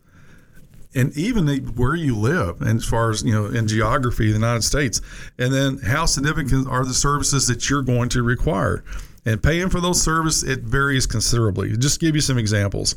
and 0.95 1.15
even 1.17 1.47
where 1.75 1.95
you 1.95 2.15
live, 2.15 2.61
and 2.61 2.79
as 2.79 2.85
far 2.85 3.09
as 3.09 3.23
you 3.23 3.33
know, 3.33 3.45
in 3.45 3.67
geography, 3.67 4.27
the 4.27 4.33
United 4.33 4.63
States, 4.63 5.01
and 5.37 5.53
then 5.53 5.77
how 5.79 6.05
significant 6.05 6.67
are 6.67 6.85
the 6.85 6.93
services 6.93 7.47
that 7.47 7.69
you're 7.69 7.81
going 7.81 8.09
to 8.09 8.23
require. 8.23 8.83
And 9.25 9.41
paying 9.41 9.69
for 9.69 9.79
those 9.79 10.01
services, 10.01 10.43
it 10.43 10.61
varies 10.61 11.05
considerably. 11.05 11.75
Just 11.77 11.99
give 11.99 12.13
you 12.15 12.21
some 12.21 12.37
examples 12.37 12.95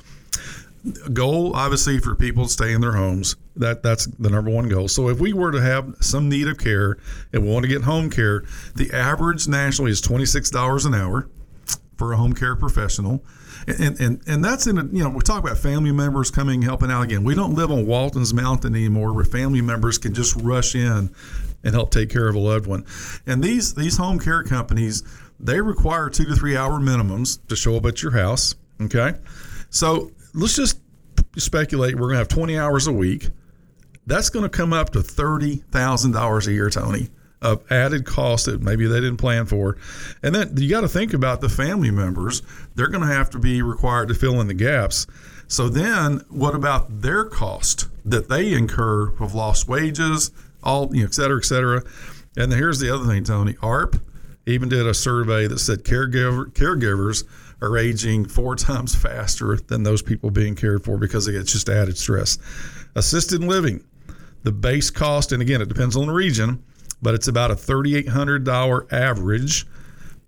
goal 1.13 1.55
obviously 1.57 1.99
for 1.99 2.15
people 2.15 2.45
to 2.45 2.51
stay 2.51 2.73
in 2.73 2.81
their 2.81 2.93
homes 2.93 3.35
that 3.57 3.83
that's 3.83 4.07
the 4.07 4.31
number 4.31 4.51
one 4.51 4.69
goal 4.69 4.87
so 4.87 5.09
if 5.09 5.19
we 5.19 5.33
were 5.33 5.51
to 5.51 5.61
have 5.61 5.95
some 6.01 6.29
need 6.29 6.47
of 6.47 6.59
care 6.59 6.97
and 7.33 7.43
we 7.43 7.51
want 7.51 7.65
to 7.65 7.69
get 7.69 7.83
home 7.83 8.09
care 8.09 8.45
the 8.77 8.93
average 8.93 9.49
nationally 9.49 9.91
is 9.91 10.01
$26 10.01 10.87
an 10.87 10.95
hour 10.95 11.29
for 11.97 12.13
a 12.13 12.17
home 12.17 12.33
care 12.33 12.55
professional 12.55 13.25
and 13.67 14.01
and 14.01 14.23
and 14.27 14.45
that's 14.45 14.67
in 14.67 14.79
a 14.79 14.85
you 14.85 15.03
know 15.03 15.11
we 15.11 15.21
talk 15.21 15.43
about 15.43 15.59
family 15.59 15.93
members 15.93 16.31
coming 16.31 16.63
helping 16.63 16.91
out. 16.91 17.03
Again 17.03 17.25
we 17.25 17.35
don't 17.35 17.55
live 17.55 17.71
on 17.71 17.87
walton's 17.87 18.33
mountain 18.33 18.75
anymore 18.75 19.13
where 19.13 19.25
family 19.25 19.61
members 19.61 19.99
can 19.99 20.15
just 20.15 20.37
rush 20.37 20.75
in 20.75 21.11
and 21.65 21.75
help 21.75 21.91
take 21.91 22.11
care 22.11 22.29
of 22.29 22.35
a 22.35 22.39
loved 22.39 22.67
one. 22.67 22.85
And 23.27 23.43
these 23.43 23.75
these 23.75 23.97
home 23.97 24.19
care 24.19 24.43
companies 24.43 25.03
they 25.39 25.61
require 25.61 26.09
two 26.09 26.25
to 26.25 26.35
three 26.35 26.57
hour 26.57 26.79
minimums 26.81 27.45
to 27.49 27.57
show 27.57 27.77
up 27.77 27.87
at 27.87 28.03
your 28.03 28.13
house 28.13 28.55
okay? 28.81 29.15
So 29.71 30.11
let's 30.35 30.57
just 30.57 30.81
speculate 31.37 31.95
we're 31.95 32.03
going 32.03 32.15
to 32.15 32.19
have 32.19 32.29
20 32.29 32.59
hours 32.59 32.87
a 32.87 32.93
week. 32.93 33.29
That's 34.07 34.31
going 34.31 34.45
to 34.45 34.49
come 34.49 34.73
up 34.73 34.91
to 34.91 35.01
$30,000 35.01 36.47
a 36.47 36.53
year, 36.53 36.71
Tony, 36.71 37.09
of 37.43 37.71
added 37.71 38.05
cost 38.05 38.47
that 38.47 38.63
maybe 38.63 38.87
they 38.87 39.01
didn't 39.01 39.19
plan 39.19 39.47
for. 39.47 39.77
And 40.23 40.35
then 40.35 40.57
you 40.57 40.71
got 40.71 40.81
to 40.83 40.89
think 40.89 41.13
about 41.13 41.41
the 41.41 41.49
family 41.49 41.91
members. 41.91 42.43
They're 42.75 42.89
going 42.89 43.07
to 43.07 43.15
have 43.15 43.31
to 43.31 43.39
be 43.39 43.63
required 43.63 44.09
to 44.09 44.15
fill 44.15 44.41
in 44.41 44.49
the 44.49 44.55
gaps. 44.55 45.07
So 45.49 45.69
then 45.69 46.23
what 46.29 46.55
about 46.55 47.03
their 47.03 47.25
cost 47.25 47.89
that 48.05 48.29
they 48.29 48.53
incur 48.53 49.15
of 49.21 49.35
lost 49.35 49.69
wages, 49.69 50.31
all, 50.63 50.91
you 50.93 51.01
know, 51.01 51.07
et 51.07 51.15
cetera, 51.15 51.39
et 51.39 51.45
cetera. 51.45 51.83
And 52.37 52.53
here's 52.53 52.81
the 52.81 52.93
other 52.93 53.05
thing, 53.07 53.25
Tony. 53.25 53.55
AARP 53.55 54.01
even 54.47 54.69
did 54.69 54.87
a 54.87 54.95
survey 54.95 55.47
that 55.49 55.59
said 55.59 55.85
caregiver, 55.85 56.47
caregivers 56.53 57.25
are 57.61 57.77
aging 57.77 58.27
four 58.27 58.57
times 58.57 58.95
faster 58.95 59.57
than 59.57 59.83
those 59.83 60.03
people 60.03 60.31
being 60.31 60.55
cared 60.55 60.85
for 60.85 60.97
because 60.97 61.29
it's 61.29 61.53
just 61.53 61.69
added 61.69 61.99
stress. 61.99 62.39
Assisted 62.95 63.43
living, 63.43 63.85
the 64.45 64.53
base 64.53 64.91
cost, 64.91 65.33
and 65.33 65.43
again, 65.43 65.61
it 65.61 65.69
depends 65.69 65.97
on 65.97 66.07
the 66.07 66.13
region, 66.13 66.63
but 67.03 67.15
it's 67.15 67.29
about 67.29 67.51
a 67.51 67.55
$3,800 67.55 68.93
average 68.93 69.67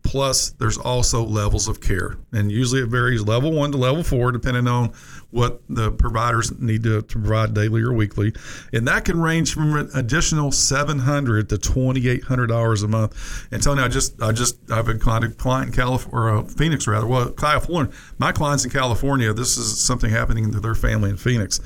Plus, 0.08 0.50
there's 0.52 0.78
also 0.78 1.22
levels 1.22 1.68
of 1.68 1.82
care, 1.82 2.16
and 2.32 2.50
usually 2.50 2.80
it 2.80 2.88
varies 2.88 3.22
level 3.22 3.52
one 3.52 3.70
to 3.72 3.76
level 3.76 4.02
four, 4.02 4.32
depending 4.32 4.66
on 4.66 4.90
what 5.32 5.60
the 5.68 5.92
providers 5.92 6.58
need 6.58 6.82
to, 6.84 7.02
to 7.02 7.18
provide 7.18 7.52
daily 7.52 7.82
or 7.82 7.92
weekly, 7.92 8.32
and 8.72 8.88
that 8.88 9.04
can 9.04 9.20
range 9.20 9.52
from 9.52 9.76
an 9.76 9.90
additional 9.94 10.50
seven 10.50 11.00
hundred 11.00 11.50
to 11.50 11.58
twenty 11.58 12.08
eight 12.08 12.24
hundred 12.24 12.46
dollars 12.46 12.82
a 12.82 12.88
month. 12.88 13.46
And 13.52 13.62
Tony, 13.62 13.82
I 13.82 13.88
just 13.88 14.22
I 14.22 14.32
just 14.32 14.58
I've 14.70 14.88
a 14.88 14.96
client 14.96 15.34
in 15.66 15.72
California, 15.72 16.10
or 16.10 16.38
uh, 16.38 16.44
Phoenix 16.44 16.86
rather. 16.86 17.06
Well, 17.06 17.30
California. 17.32 17.92
My 18.16 18.32
clients 18.32 18.64
in 18.64 18.70
California. 18.70 19.34
This 19.34 19.58
is 19.58 19.78
something 19.78 20.10
happening 20.10 20.50
to 20.52 20.60
their 20.60 20.76
family 20.76 21.10
in 21.10 21.18
Phoenix. 21.18 21.60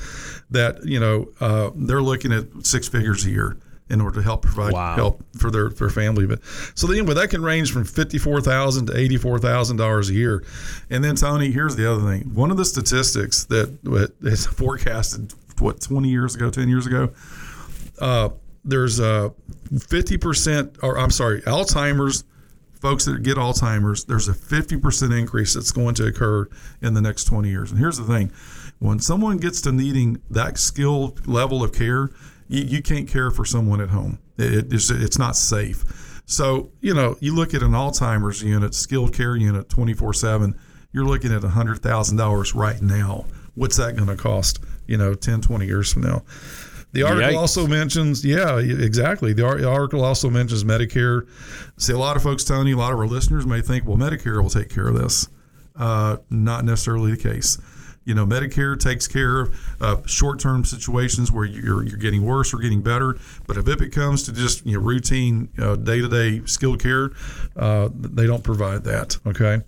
That 0.51 0.83
you 0.83 0.99
know 0.99 1.29
uh, 1.39 1.69
they're 1.75 2.01
looking 2.01 2.33
at 2.33 2.65
six 2.65 2.89
figures 2.89 3.25
a 3.25 3.29
year 3.29 3.57
in 3.89 4.01
order 4.01 4.15
to 4.15 4.23
help 4.23 4.43
provide 4.43 4.73
wow. 4.73 4.95
help 4.95 5.23
for 5.37 5.51
their, 5.51 5.69
their 5.69 5.89
family. 5.89 6.25
But 6.25 6.39
so 6.75 6.91
anyway, 6.91 7.13
that 7.13 7.29
can 7.29 7.41
range 7.41 7.71
from 7.71 7.85
fifty 7.85 8.17
four 8.17 8.41
thousand 8.41 8.87
to 8.87 8.97
eighty 8.97 9.17
four 9.17 9.39
thousand 9.39 9.77
dollars 9.77 10.09
a 10.09 10.13
year. 10.13 10.43
And 10.89 11.03
then 11.03 11.15
Tony, 11.15 11.51
here's 11.51 11.75
the 11.75 11.91
other 11.91 12.01
thing. 12.01 12.33
One 12.33 12.51
of 12.51 12.57
the 12.57 12.65
statistics 12.65 13.43
that 13.45 14.11
is 14.21 14.45
forecasted 14.45 15.33
what 15.59 15.81
twenty 15.81 16.09
years 16.09 16.35
ago, 16.35 16.49
ten 16.49 16.69
years 16.69 16.87
ago. 16.87 17.11
Uh, 17.99 18.29
there's 18.65 18.99
a 18.99 19.33
fifty 19.87 20.17
percent, 20.17 20.77
or 20.81 20.97
I'm 20.97 21.11
sorry, 21.11 21.41
Alzheimer's. 21.41 22.23
Folks 22.79 23.05
that 23.05 23.23
get 23.23 23.37
Alzheimer's, 23.37 24.03
there's 24.03 24.27
a 24.27 24.33
50% 24.33 25.17
increase 25.17 25.53
that's 25.53 25.71
going 25.71 25.95
to 25.95 26.05
occur 26.05 26.49
in 26.81 26.93
the 26.93 26.99
next 26.99 27.23
20 27.23 27.47
years. 27.47 27.71
And 27.71 27.79
here's 27.79 27.97
the 27.97 28.03
thing 28.03 28.29
when 28.79 28.99
someone 28.99 29.37
gets 29.37 29.61
to 29.61 29.71
needing 29.71 30.21
that 30.29 30.57
skill 30.57 31.15
level 31.25 31.63
of 31.63 31.71
care, 31.71 32.09
you, 32.47 32.63
you 32.63 32.81
can't 32.81 33.07
care 33.07 33.31
for 33.31 33.45
someone 33.45 33.81
at 33.81 33.89
home. 33.89 34.19
It, 34.37 34.73
it's, 34.73 34.89
it's 34.89 35.17
not 35.17 35.35
safe. 35.35 36.21
So, 36.25 36.71
you 36.81 36.93
know, 36.93 37.17
you 37.19 37.35
look 37.35 37.53
at 37.53 37.61
an 37.61 37.71
Alzheimer's 37.71 38.41
unit, 38.41 38.73
skilled 38.73 39.13
care 39.13 39.35
unit, 39.35 39.69
24 39.69 40.13
7, 40.13 40.55
you're 40.91 41.05
looking 41.05 41.33
at 41.33 41.41
$100,000 41.41 42.55
right 42.55 42.81
now. 42.81 43.25
What's 43.55 43.77
that 43.77 43.95
going 43.95 44.07
to 44.09 44.15
cost, 44.15 44.59
you 44.87 44.97
know, 44.97 45.13
10, 45.13 45.41
20 45.41 45.65
years 45.65 45.91
from 45.91 46.03
now? 46.03 46.23
The 46.93 47.03
article 47.03 47.33
Yikes. 47.33 47.37
also 47.37 47.67
mentions, 47.67 48.23
yeah, 48.23 48.59
exactly. 48.59 49.33
The 49.33 49.67
article 49.67 50.03
also 50.05 50.29
mentions 50.29 50.63
Medicare. 50.63 51.27
See, 51.77 51.91
a 51.91 51.97
lot 51.97 52.15
of 52.15 52.21
folks, 52.21 52.43
Tony, 52.43 52.73
a 52.73 52.77
lot 52.77 52.93
of 52.93 52.99
our 52.99 53.07
listeners 53.07 53.47
may 53.47 53.61
think, 53.61 53.85
well, 53.87 53.97
Medicare 53.97 54.41
will 54.41 54.49
take 54.49 54.69
care 54.69 54.87
of 54.87 54.95
this. 54.95 55.27
Uh, 55.75 56.17
not 56.29 56.63
necessarily 56.65 57.11
the 57.11 57.17
case. 57.17 57.57
You 58.05 58.13
know, 58.15 58.25
Medicare 58.25 58.79
takes 58.79 59.07
care 59.07 59.41
of 59.41 59.75
uh, 59.81 59.97
short-term 60.05 60.65
situations 60.65 61.31
where 61.31 61.45
you're 61.45 61.83
you're 61.83 61.97
getting 61.97 62.23
worse 62.23 62.53
or 62.53 62.57
getting 62.57 62.81
better. 62.81 63.17
But 63.47 63.57
if 63.57 63.67
it 63.81 63.89
comes 63.89 64.23
to 64.23 64.33
just 64.33 64.65
you 64.65 64.77
know 64.77 64.83
routine 64.83 65.49
uh, 65.57 65.75
day-to-day 65.75 66.41
skilled 66.45 66.81
care, 66.81 67.11
uh, 67.55 67.89
they 67.93 68.27
don't 68.27 68.43
provide 68.43 68.83
that. 68.85 69.17
Okay, 69.25 69.61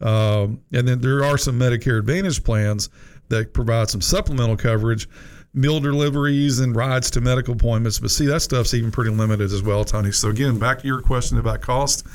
um, 0.00 0.60
and 0.72 0.86
then 0.86 1.00
there 1.00 1.24
are 1.24 1.38
some 1.38 1.58
Medicare 1.58 1.98
Advantage 1.98 2.44
plans 2.44 2.90
that 3.28 3.52
provide 3.54 3.88
some 3.88 4.00
supplemental 4.00 4.56
coverage 4.56 5.08
meal 5.52 5.80
deliveries 5.80 6.60
and 6.60 6.76
rides 6.76 7.10
to 7.10 7.20
medical 7.20 7.54
appointments. 7.54 7.98
But 7.98 8.10
see, 8.10 8.26
that 8.26 8.40
stuff's 8.40 8.74
even 8.74 8.90
pretty 8.90 9.10
limited 9.10 9.52
as 9.52 9.62
well, 9.62 9.84
Tony. 9.84 10.12
So 10.12 10.28
again, 10.28 10.58
back 10.58 10.80
to 10.80 10.86
your 10.86 11.00
question 11.00 11.38
about 11.38 11.60
cost. 11.60 12.06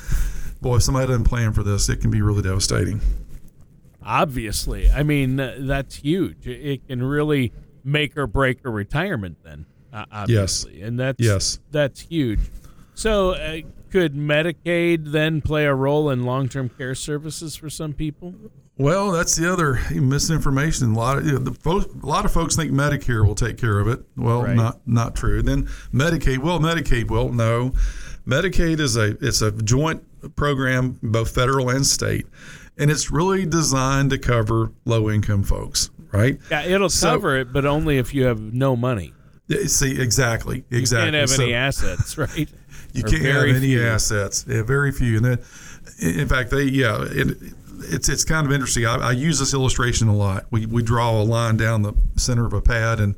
Boy, 0.62 0.76
if 0.76 0.82
somebody 0.82 1.08
doesn't 1.08 1.24
plan 1.24 1.52
for 1.52 1.62
this, 1.62 1.88
it 1.88 2.00
can 2.00 2.10
be 2.10 2.22
really 2.22 2.42
devastating. 2.42 3.00
Obviously, 4.06 4.88
I 4.88 5.02
mean 5.02 5.36
that's 5.36 5.96
huge. 5.96 6.46
It 6.46 6.86
can 6.86 7.02
really 7.02 7.52
make 7.82 8.16
or 8.16 8.28
break 8.28 8.64
a 8.64 8.70
retirement. 8.70 9.38
Then, 9.42 9.66
uh, 9.92 10.04
obviously, 10.12 10.78
yes. 10.78 10.88
and 10.88 11.00
that's 11.00 11.20
yes, 11.20 11.58
that's 11.72 12.00
huge. 12.00 12.38
So, 12.94 13.30
uh, 13.32 13.58
could 13.90 14.14
Medicaid 14.14 15.10
then 15.10 15.40
play 15.40 15.66
a 15.66 15.74
role 15.74 16.08
in 16.10 16.24
long-term 16.24 16.70
care 16.70 16.94
services 16.94 17.56
for 17.56 17.68
some 17.68 17.92
people? 17.92 18.34
Well, 18.78 19.10
that's 19.10 19.36
the 19.36 19.50
other 19.50 19.80
misinformation. 19.90 20.92
A 20.92 20.96
lot 20.96 21.18
of 21.18 21.26
you 21.26 21.32
know, 21.32 21.38
the 21.38 21.54
folks, 21.54 21.86
a 21.86 22.06
lot 22.06 22.24
of 22.24 22.32
folks 22.32 22.56
think 22.56 22.72
Medicare 22.72 23.26
will 23.26 23.34
take 23.34 23.56
care 23.56 23.78
of 23.80 23.88
it. 23.88 24.04
Well, 24.16 24.42
right. 24.42 24.54
not 24.54 24.86
not 24.86 25.16
true. 25.16 25.42
Then 25.42 25.66
Medicaid. 25.92 26.38
Well, 26.38 26.60
Medicaid. 26.60 27.10
Well, 27.10 27.30
no. 27.30 27.72
Medicaid 28.26 28.80
is 28.80 28.96
a 28.96 29.16
it's 29.24 29.40
a 29.40 29.50
joint 29.50 30.04
program, 30.36 30.98
both 31.02 31.34
federal 31.34 31.70
and 31.70 31.86
state 31.86 32.26
and 32.78 32.90
it's 32.90 33.10
really 33.10 33.46
designed 33.46 34.10
to 34.10 34.18
cover 34.18 34.72
low 34.84 35.10
income 35.10 35.42
folks, 35.42 35.90
right? 36.12 36.38
Yeah, 36.50 36.64
it'll 36.64 36.88
so, 36.88 37.12
cover 37.12 37.36
it, 37.36 37.52
but 37.52 37.64
only 37.64 37.98
if 37.98 38.14
you 38.14 38.24
have 38.24 38.40
no 38.40 38.76
money. 38.76 39.12
See, 39.66 40.00
exactly, 40.00 40.64
exactly. 40.70 41.06
You 41.06 41.12
can't 41.12 41.14
have 41.14 41.30
so, 41.30 41.42
any 41.44 41.54
assets, 41.54 42.18
right? 42.18 42.48
You 42.92 43.04
or 43.04 43.08
can't 43.08 43.22
have 43.24 43.44
any 43.44 43.60
few. 43.60 43.84
assets. 43.84 44.44
Yeah, 44.48 44.62
very 44.62 44.92
few. 44.92 45.16
And 45.16 45.24
then, 45.24 45.38
in 46.00 46.28
fact, 46.28 46.50
they 46.50 46.64
yeah, 46.64 47.04
it, 47.08 47.36
it's 47.78 48.08
it's 48.08 48.24
kind 48.24 48.46
of 48.46 48.52
interesting. 48.52 48.86
I, 48.86 48.96
I, 48.96 49.12
use 49.12 49.38
this 49.38 49.54
illustration 49.54 50.08
a 50.08 50.16
lot. 50.16 50.46
We 50.50 50.66
we 50.66 50.82
draw 50.82 51.20
a 51.20 51.22
line 51.22 51.56
down 51.56 51.82
the 51.82 51.94
center 52.16 52.44
of 52.44 52.54
a 52.54 52.62
pad, 52.62 53.00
and 53.00 53.14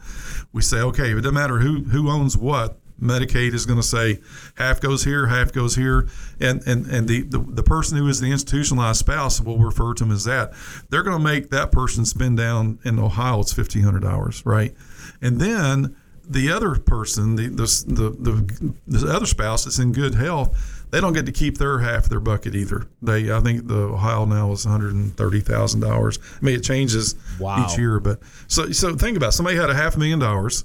we 0.52 0.62
say, 0.62 0.78
okay, 0.78 1.12
it 1.12 1.16
doesn't 1.16 1.34
matter 1.34 1.58
who 1.58 1.84
who 1.84 2.10
owns 2.10 2.36
what. 2.36 2.78
Medicaid 3.00 3.54
is 3.54 3.66
going 3.66 3.78
to 3.78 3.86
say 3.86 4.18
half 4.56 4.80
goes 4.80 5.04
here, 5.04 5.26
half 5.26 5.52
goes 5.52 5.76
here, 5.76 6.08
and 6.40 6.62
and 6.66 6.86
and 6.86 7.08
the, 7.08 7.22
the 7.22 7.38
the 7.38 7.62
person 7.62 7.96
who 7.96 8.08
is 8.08 8.20
the 8.20 8.30
institutionalized 8.30 8.98
spouse, 8.98 9.40
we'll 9.40 9.58
refer 9.58 9.94
to 9.94 10.04
them 10.04 10.12
as 10.12 10.24
that. 10.24 10.52
They're 10.90 11.02
going 11.02 11.18
to 11.18 11.24
make 11.24 11.50
that 11.50 11.72
person 11.72 12.04
spend 12.04 12.36
down 12.36 12.78
in 12.84 12.98
Ohio 12.98 13.40
it's 13.40 13.52
fifteen 13.52 13.82
hundred 13.82 14.02
dollars, 14.02 14.44
right? 14.44 14.74
And 15.22 15.40
then 15.40 15.96
the 16.28 16.50
other 16.50 16.74
person, 16.74 17.36
the, 17.36 17.48
the 17.48 17.84
the 17.86 18.10
the 18.10 18.74
the 18.86 19.14
other 19.14 19.26
spouse 19.26 19.64
that's 19.64 19.78
in 19.78 19.92
good 19.92 20.14
health 20.14 20.78
they 20.90 21.00
don't 21.00 21.12
get 21.12 21.26
to 21.26 21.32
keep 21.32 21.58
their 21.58 21.80
half 21.80 22.04
of 22.04 22.10
their 22.10 22.20
bucket 22.20 22.54
either. 22.54 22.86
They, 23.02 23.30
I 23.30 23.40
think 23.40 23.66
the 23.68 23.76
Ohio 23.76 24.24
now 24.24 24.52
is 24.52 24.64
one 24.64 24.72
hundred 24.72 24.94
and 24.94 25.16
thirty 25.16 25.40
thousand 25.40 25.80
dollars. 25.80 26.18
I 26.40 26.44
mean, 26.44 26.56
it 26.56 26.62
changes 26.62 27.14
wow. 27.38 27.64
each 27.64 27.78
year, 27.78 28.00
but 28.00 28.20
so 28.46 28.70
so 28.72 28.94
think 28.94 29.16
about 29.16 29.28
it. 29.28 29.32
somebody 29.32 29.56
had 29.56 29.70
a 29.70 29.74
half 29.74 29.96
million 29.96 30.18
dollars 30.18 30.64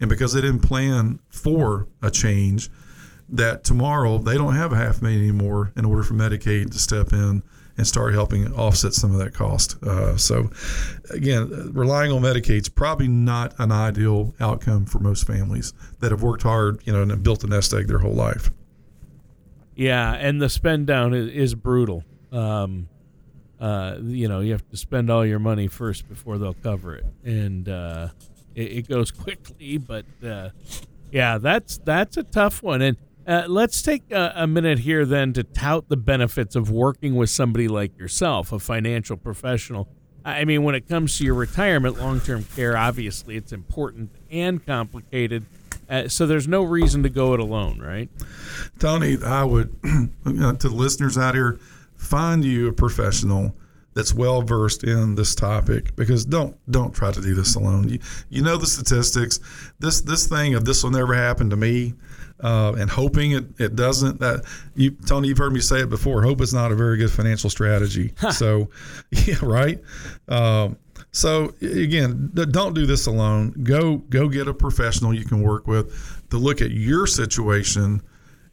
and 0.00 0.08
because 0.08 0.32
they 0.32 0.40
didn't 0.40 0.60
plan 0.60 1.20
for 1.28 1.88
a 2.02 2.10
change, 2.10 2.70
that 3.28 3.64
tomorrow 3.64 4.18
they 4.18 4.34
don't 4.34 4.54
have 4.54 4.72
a 4.72 4.76
half 4.76 5.02
million 5.02 5.22
anymore 5.22 5.72
in 5.76 5.84
order 5.84 6.02
for 6.02 6.14
Medicaid 6.14 6.70
to 6.70 6.78
step 6.78 7.12
in 7.12 7.42
and 7.78 7.86
start 7.86 8.14
helping 8.14 8.52
offset 8.54 8.94
some 8.94 9.12
of 9.12 9.18
that 9.18 9.34
cost. 9.34 9.82
Uh, 9.82 10.16
so, 10.16 10.50
again, 11.10 11.70
relying 11.74 12.10
on 12.10 12.22
Medicaid 12.22 12.62
is 12.62 12.68
probably 12.68 13.08
not 13.08 13.54
an 13.58 13.70
ideal 13.70 14.34
outcome 14.40 14.86
for 14.86 14.98
most 14.98 15.26
families 15.26 15.74
that 16.00 16.10
have 16.10 16.22
worked 16.22 16.42
hard, 16.42 16.80
you 16.84 16.92
know, 16.92 17.02
and 17.02 17.22
built 17.22 17.44
a 17.44 17.46
nest 17.46 17.74
egg 17.74 17.86
their 17.88 17.98
whole 17.98 18.14
life. 18.14 18.50
Yeah, 19.74 20.12
and 20.14 20.40
the 20.40 20.48
spend 20.48 20.86
down 20.86 21.12
is, 21.12 21.28
is 21.28 21.54
brutal. 21.54 22.02
Um, 22.32 22.88
uh, 23.60 23.96
you 24.02 24.28
know, 24.28 24.40
you 24.40 24.52
have 24.52 24.68
to 24.70 24.76
spend 24.76 25.10
all 25.10 25.24
your 25.24 25.38
money 25.38 25.66
first 25.68 26.08
before 26.08 26.38
they'll 26.38 26.54
cover 26.54 26.96
it, 26.96 27.06
and 27.24 27.68
uh, 27.68 28.08
it, 28.56 28.78
it 28.78 28.88
goes 28.88 29.10
quickly, 29.12 29.78
but 29.78 30.06
uh, 30.26 30.50
yeah, 31.12 31.38
that's 31.38 31.78
that's 31.78 32.16
a 32.16 32.24
tough 32.24 32.62
one. 32.62 32.82
And 32.82 32.96
uh, 33.26 33.44
let's 33.48 33.82
take 33.82 34.10
a, 34.10 34.32
a, 34.36 34.46
minute 34.46 34.80
here 34.80 35.04
then 35.04 35.32
to 35.32 35.42
tout 35.42 35.88
the 35.88 35.96
benefits 35.96 36.54
of 36.54 36.70
working 36.70 37.16
with 37.16 37.28
somebody 37.28 37.66
like 37.66 37.96
yourself, 37.98 38.52
a 38.52 38.58
financial 38.58 39.16
professional. 39.16 39.88
I 40.24 40.44
mean, 40.44 40.62
when 40.62 40.74
it 40.74 40.88
comes 40.88 41.18
to 41.18 41.24
your 41.24 41.34
retirement, 41.34 42.00
long 42.00 42.20
term 42.20 42.44
care, 42.56 42.76
obviously 42.76 43.36
it's 43.36 43.52
important 43.52 44.10
and 44.30 44.64
complicated. 44.64 45.44
Uh, 45.88 46.08
so 46.08 46.26
there's 46.26 46.48
no 46.48 46.62
reason 46.64 47.04
to 47.04 47.08
go 47.08 47.34
it 47.34 47.40
alone, 47.40 47.80
right? 47.80 48.08
Tony, 48.80 49.16
I 49.24 49.44
would, 49.44 49.80
to 49.82 50.10
the 50.24 50.72
listeners 50.72 51.16
out 51.16 51.34
here, 51.34 51.60
find 51.96 52.44
you 52.44 52.68
a 52.68 52.72
professional 52.72 53.54
that's 53.96 54.12
well 54.12 54.42
versed 54.42 54.84
in 54.84 55.14
this 55.14 55.34
topic 55.34 55.96
because 55.96 56.26
don't 56.26 56.54
don't 56.70 56.94
try 56.94 57.10
to 57.10 57.20
do 57.20 57.34
this 57.34 57.56
alone. 57.56 57.88
You 57.88 57.98
you 58.28 58.42
know 58.42 58.58
the 58.58 58.66
statistics. 58.66 59.40
This 59.78 60.02
this 60.02 60.28
thing 60.28 60.54
of 60.54 60.66
this 60.66 60.84
will 60.84 60.90
never 60.90 61.14
happen 61.14 61.48
to 61.48 61.56
me, 61.56 61.94
uh, 62.40 62.74
and 62.78 62.90
hoping 62.90 63.32
it, 63.32 63.44
it 63.58 63.74
doesn't. 63.74 64.20
That 64.20 64.44
you 64.74 64.90
Tony, 65.06 65.28
you've 65.28 65.38
heard 65.38 65.54
me 65.54 65.60
say 65.60 65.80
it 65.80 65.88
before. 65.88 66.22
Hope 66.22 66.42
is 66.42 66.52
not 66.52 66.70
a 66.72 66.74
very 66.74 66.98
good 66.98 67.10
financial 67.10 67.48
strategy. 67.48 68.12
so, 68.32 68.68
yeah, 69.10 69.36
right. 69.42 69.80
Um, 70.28 70.76
so 71.10 71.54
again, 71.62 72.30
don't 72.34 72.74
do 72.74 72.84
this 72.84 73.06
alone. 73.06 73.52
Go 73.62 73.96
go 73.96 74.28
get 74.28 74.46
a 74.46 74.52
professional 74.52 75.14
you 75.14 75.24
can 75.24 75.40
work 75.40 75.66
with 75.66 76.28
to 76.28 76.36
look 76.36 76.60
at 76.60 76.70
your 76.70 77.06
situation 77.06 78.02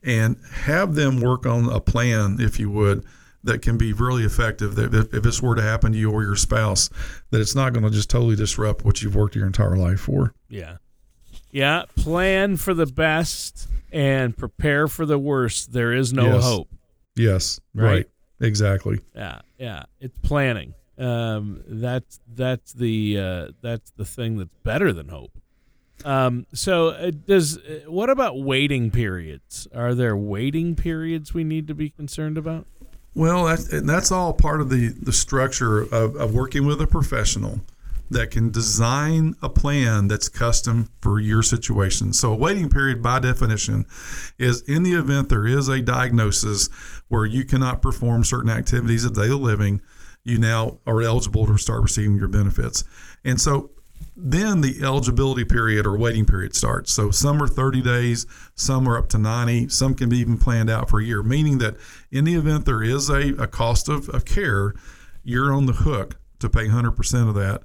and 0.04 0.38
have 0.54 0.96
them 0.96 1.20
work 1.20 1.46
on 1.46 1.68
a 1.70 1.82
plan, 1.82 2.38
if 2.40 2.62
you 2.62 2.70
would 2.70 3.04
that 3.44 3.62
can 3.62 3.78
be 3.78 3.94
really 3.94 4.24
effective. 4.24 4.76
That 4.76 4.94
if, 4.94 5.14
if 5.14 5.24
this 5.24 5.42
were 5.42 5.56
to 5.56 5.62
happen 5.62 5.92
to 5.92 5.98
you 5.98 6.12
or 6.12 6.24
your 6.24 6.36
spouse, 6.36 6.90
that 7.32 7.42
it's 7.42 7.56
not 7.56 7.74
going 7.74 7.84
to 7.84 7.90
just 7.90 8.10
totally 8.10 8.36
disrupt 8.36 8.86
what 8.86 9.02
you've 9.02 9.16
worked 9.16 9.36
your 9.36 9.46
entire 9.46 9.76
life 9.76 10.00
for. 10.00 10.34
Yeah, 10.50 10.78
yeah. 11.52 11.84
Plan 11.96 12.58
for 12.58 12.74
the 12.74 12.86
best 12.86 13.68
and 13.92 14.36
prepare 14.36 14.88
for 14.88 15.06
the 15.06 15.20
worst. 15.20 15.74
There 15.74 15.94
is 15.94 16.14
no 16.14 16.34
yes. 16.34 16.44
hope. 16.44 16.70
Yes, 17.16 17.60
right? 17.74 17.86
right. 17.86 18.10
Exactly. 18.40 19.00
Yeah, 19.16 19.40
yeah. 19.58 19.84
It's 20.00 20.18
planning. 20.20 20.74
Um, 20.98 21.64
that's 21.68 22.20
that's 22.36 22.74
the 22.74 23.20
uh, 23.20 23.48
that's 23.62 23.92
the 23.92 24.06
thing 24.06 24.38
that's 24.38 24.56
better 24.64 24.94
than 24.94 25.10
hope. 25.10 25.32
Um, 26.06 26.46
so 26.54 26.90
uh, 26.90 27.12
does 27.12 27.58
uh, 27.58 27.82
what 27.88 28.10
about 28.10 28.42
waiting 28.42 28.92
periods? 28.92 29.68
Are 29.74 29.96
there 29.96 30.18
waiting 30.18 30.76
periods 30.76 31.34
we 31.34 31.44
need 31.44 31.68
to 31.68 31.74
be 31.74 31.90
concerned 31.90 32.38
about? 32.38 32.68
Well, 33.16 33.46
that's, 33.46 33.68
that's 33.82 34.12
all 34.12 34.34
part 34.34 34.60
of 34.62 34.70
the, 34.70 34.90
the 34.90 35.14
structure 35.14 35.82
of, 35.82 36.16
of 36.16 36.34
working 36.34 36.66
with 36.66 36.82
a 36.82 36.88
professional 36.88 37.62
that 38.10 38.32
can 38.32 38.52
design 38.52 39.36
a 39.42 39.50
plan 39.50 40.08
that's 40.08 40.30
custom 40.30 40.90
for 41.02 41.20
your 41.20 41.44
situation. 41.44 42.14
So, 42.14 42.34
a 42.34 42.36
waiting 42.36 42.70
period, 42.70 43.02
by 43.02 43.20
definition, 43.20 43.86
is 44.38 44.62
in 44.62 44.84
the 44.84 44.94
event 44.94 45.30
there 45.30 45.48
is 45.48 45.68
a 45.68 45.82
diagnosis 45.82 46.70
where 47.08 47.26
you 47.26 47.44
cannot 47.46 47.82
perform 47.82 48.24
certain 48.24 48.50
activities 48.50 49.06
of 49.06 49.14
daily 49.14 49.30
living, 49.30 49.82
you 50.24 50.38
now 50.38 50.80
are 50.88 51.02
eligible 51.02 51.46
to 51.48 51.58
start 51.58 51.82
receiving 51.82 52.16
your 52.16 52.28
benefits. 52.28 52.84
And 53.24 53.40
so, 53.40 53.72
then 54.16 54.62
the 54.62 54.82
eligibility 54.84 55.46
period 55.46 55.86
or 55.86 55.98
waiting 55.98 56.26
period 56.26 56.56
starts. 56.56 56.92
So 56.92 57.12
some 57.12 57.42
are 57.42 57.48
30 57.48 57.82
days, 57.82 58.26
some 58.56 58.88
are 58.88 58.98
up 58.98 59.10
to 59.10 59.18
90, 59.18 59.70
some 59.70 59.94
can 59.94 60.10
be 60.10 60.18
even 60.18 60.38
planned 60.38 60.70
out 60.70 60.90
for 60.90 61.00
a 61.00 61.04
year, 61.04 61.24
meaning 61.24 61.58
that 61.60 61.76
in 62.12 62.26
the 62.26 62.36
event 62.36 62.66
there 62.66 62.84
is 62.84 63.10
a, 63.10 63.36
a 63.42 63.48
cost 63.48 63.90
of, 63.90 64.10
of 64.10 64.26
care, 64.26 64.74
you're 65.24 65.54
on 65.54 65.66
the 65.66 65.74
hook 65.74 66.18
to 66.40 66.50
pay 66.50 66.68
100% 66.68 67.28
of 67.28 67.36
that, 67.36 67.64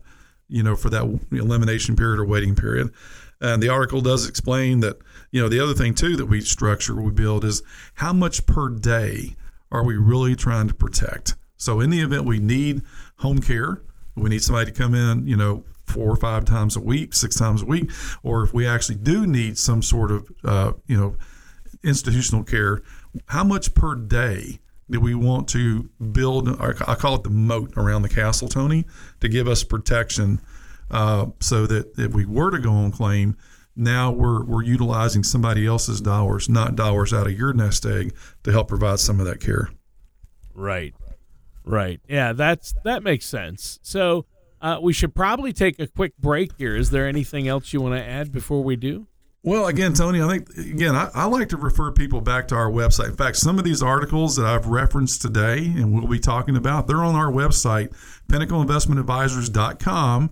you 0.49 0.62
know, 0.62 0.76
for 0.76 0.90
that 0.90 1.21
elimination 1.33 1.97
period 1.97 2.18
or 2.18 2.25
waiting 2.25 2.54
period. 2.54 2.90
And 3.40 3.62
the 3.62 3.68
article 3.68 4.00
does 4.00 4.28
explain 4.28 4.80
that, 4.80 4.99
you 5.30 5.40
know, 5.40 5.49
the 5.49 5.61
other 5.61 5.75
thing 5.75 5.95
too 5.95 6.16
that 6.16 6.26
we 6.26 6.40
structure, 6.40 6.95
we 6.95 7.12
build 7.12 7.45
is 7.45 7.62
how 7.95 8.12
much 8.12 8.47
per 8.47 8.68
day 8.68 9.37
are 9.71 9.85
we 9.85 9.97
really 9.97 10.35
trying 10.35 10.68
to 10.68 10.75
protect? 10.75 11.37
So 11.57 11.80
in 11.80 11.90
the 11.90 12.00
event 12.00 12.25
we 12.25 12.38
need 12.38 12.83
home 13.18 13.40
care, 13.40 13.83
we 14.16 14.30
need 14.30 14.42
somebody 14.42 14.73
to 14.73 14.76
come 14.76 14.95
in, 14.95 15.26
you 15.26 15.37
know, 15.37 15.64
four 15.88 16.11
or 16.11 16.16
five 16.16 16.45
times 16.45 16.76
a 16.76 16.80
week, 16.80 17.14
six 17.14 17.37
times 17.37 17.62
a 17.62 17.66
week, 17.66 17.90
or 18.23 18.42
if 18.42 18.52
we 18.52 18.66
actually 18.66 18.97
do 18.97 19.26
need 19.26 19.59
some 19.59 19.83
sort 19.83 20.11
of, 20.11 20.28
uh, 20.45 20.73
you 20.87 20.97
know, 20.97 21.16
institutional 21.83 22.45
care, 22.45 22.83
how 23.26 23.45
much 23.45 23.75
per 23.75 23.95
day 23.95 24.61
do 24.90 25.00
we 25.00 25.14
want 25.14 25.49
to 25.49 25.88
build? 26.12 26.49
I 26.61 26.95
call 26.95 27.14
it 27.16 27.23
the 27.23 27.30
moat 27.30 27.73
around 27.76 28.02
the 28.02 28.09
castle, 28.09 28.49
Tony, 28.49 28.87
to 29.21 29.28
give 29.28 29.47
us 29.47 29.64
protection, 29.64 30.40
uh, 30.90 31.26
so 31.40 31.66
that 31.66 31.99
if 31.99 32.14
we 32.14 32.25
were 32.25 32.50
to 32.50 32.59
go 32.59 32.73
on 32.73 32.90
claim, 32.90 33.37
now 33.76 34.11
we're 34.11 34.45
we're 34.45 34.62
utilizing 34.62 35.23
somebody 35.23 35.66
else's 35.66 36.00
dollars, 36.00 36.49
not 36.49 36.75
dollars 36.75 37.12
out 37.12 37.26
of 37.26 37.33
your 37.33 37.52
nest 37.52 37.87
egg, 37.87 38.14
to 38.45 38.50
help 38.50 38.68
provide 38.68 38.99
some 38.99 39.21
of 39.21 39.26
that 39.26 39.40
care. 39.40 39.71
Right, 40.54 40.95
right, 41.64 42.00
yeah, 42.09 42.33
that's 42.33 42.75
that 42.85 43.02
makes 43.02 43.26
sense. 43.26 43.78
So 43.83 44.26
uh, 44.60 44.78
we 44.80 44.92
should 44.92 45.14
probably 45.14 45.52
take 45.52 45.78
a 45.78 45.86
quick 45.86 46.16
break 46.18 46.52
here. 46.58 46.76
Is 46.76 46.90
there 46.90 47.06
anything 47.06 47.48
else 47.48 47.72
you 47.72 47.80
want 47.80 47.94
to 47.94 48.04
add 48.04 48.32
before 48.32 48.62
we 48.62 48.76
do? 48.76 49.06
Well, 49.48 49.66
again, 49.66 49.94
Tony, 49.94 50.20
I 50.20 50.28
think, 50.28 50.50
again, 50.58 50.94
I, 50.94 51.08
I, 51.14 51.24
like 51.26 51.48
to 51.50 51.56
refer 51.56 51.92
people 51.92 52.20
back 52.20 52.48
to 52.48 52.56
our 52.56 52.68
website. 52.68 53.10
In 53.10 53.16
fact, 53.16 53.36
some 53.36 53.56
of 53.58 53.64
these 53.64 53.82
articles 53.82 54.36
that 54.36 54.44
I've 54.44 54.66
referenced 54.66 55.22
today 55.22 55.58
and 55.58 55.94
we'll 55.94 56.08
be 56.08 56.18
talking 56.18 56.56
about, 56.56 56.86
they're 56.86 57.04
on 57.04 57.14
our 57.14 57.30
website, 57.30 57.94
pinnacleinvestmentadvisors.com. 58.28 60.30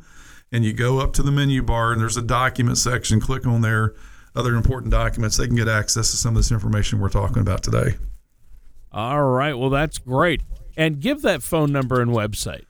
And 0.53 0.65
you 0.65 0.73
go 0.73 0.99
up 0.99 1.13
to 1.15 1.23
the 1.23 1.31
menu 1.31 1.63
bar 1.63 1.93
and 1.93 2.01
there's 2.01 2.19
a 2.19 2.23
document 2.23 2.79
section. 2.79 3.21
Click 3.21 3.47
on 3.47 3.63
there, 3.63 3.95
other 4.35 4.55
important 4.55 4.91
documents. 4.91 5.39
They 5.39 5.47
can 5.47 5.57
get 5.57 5.69
access 5.69 6.11
to 6.11 6.17
some 6.17 6.37
of 6.37 6.37
this 6.37 6.53
information 6.53 7.01
we're 7.01 7.09
talking 7.09 7.41
about 7.41 7.63
today. 7.63 7.95
All 8.93 9.25
right. 9.25 9.57
Well, 9.57 9.71
that's 9.71 9.97
great. 9.99 10.43
And 10.77 11.01
give 11.01 11.23
that 11.23 11.43
phone 11.43 11.73
number 11.73 12.03
and 12.03 12.11
website. 12.11 12.66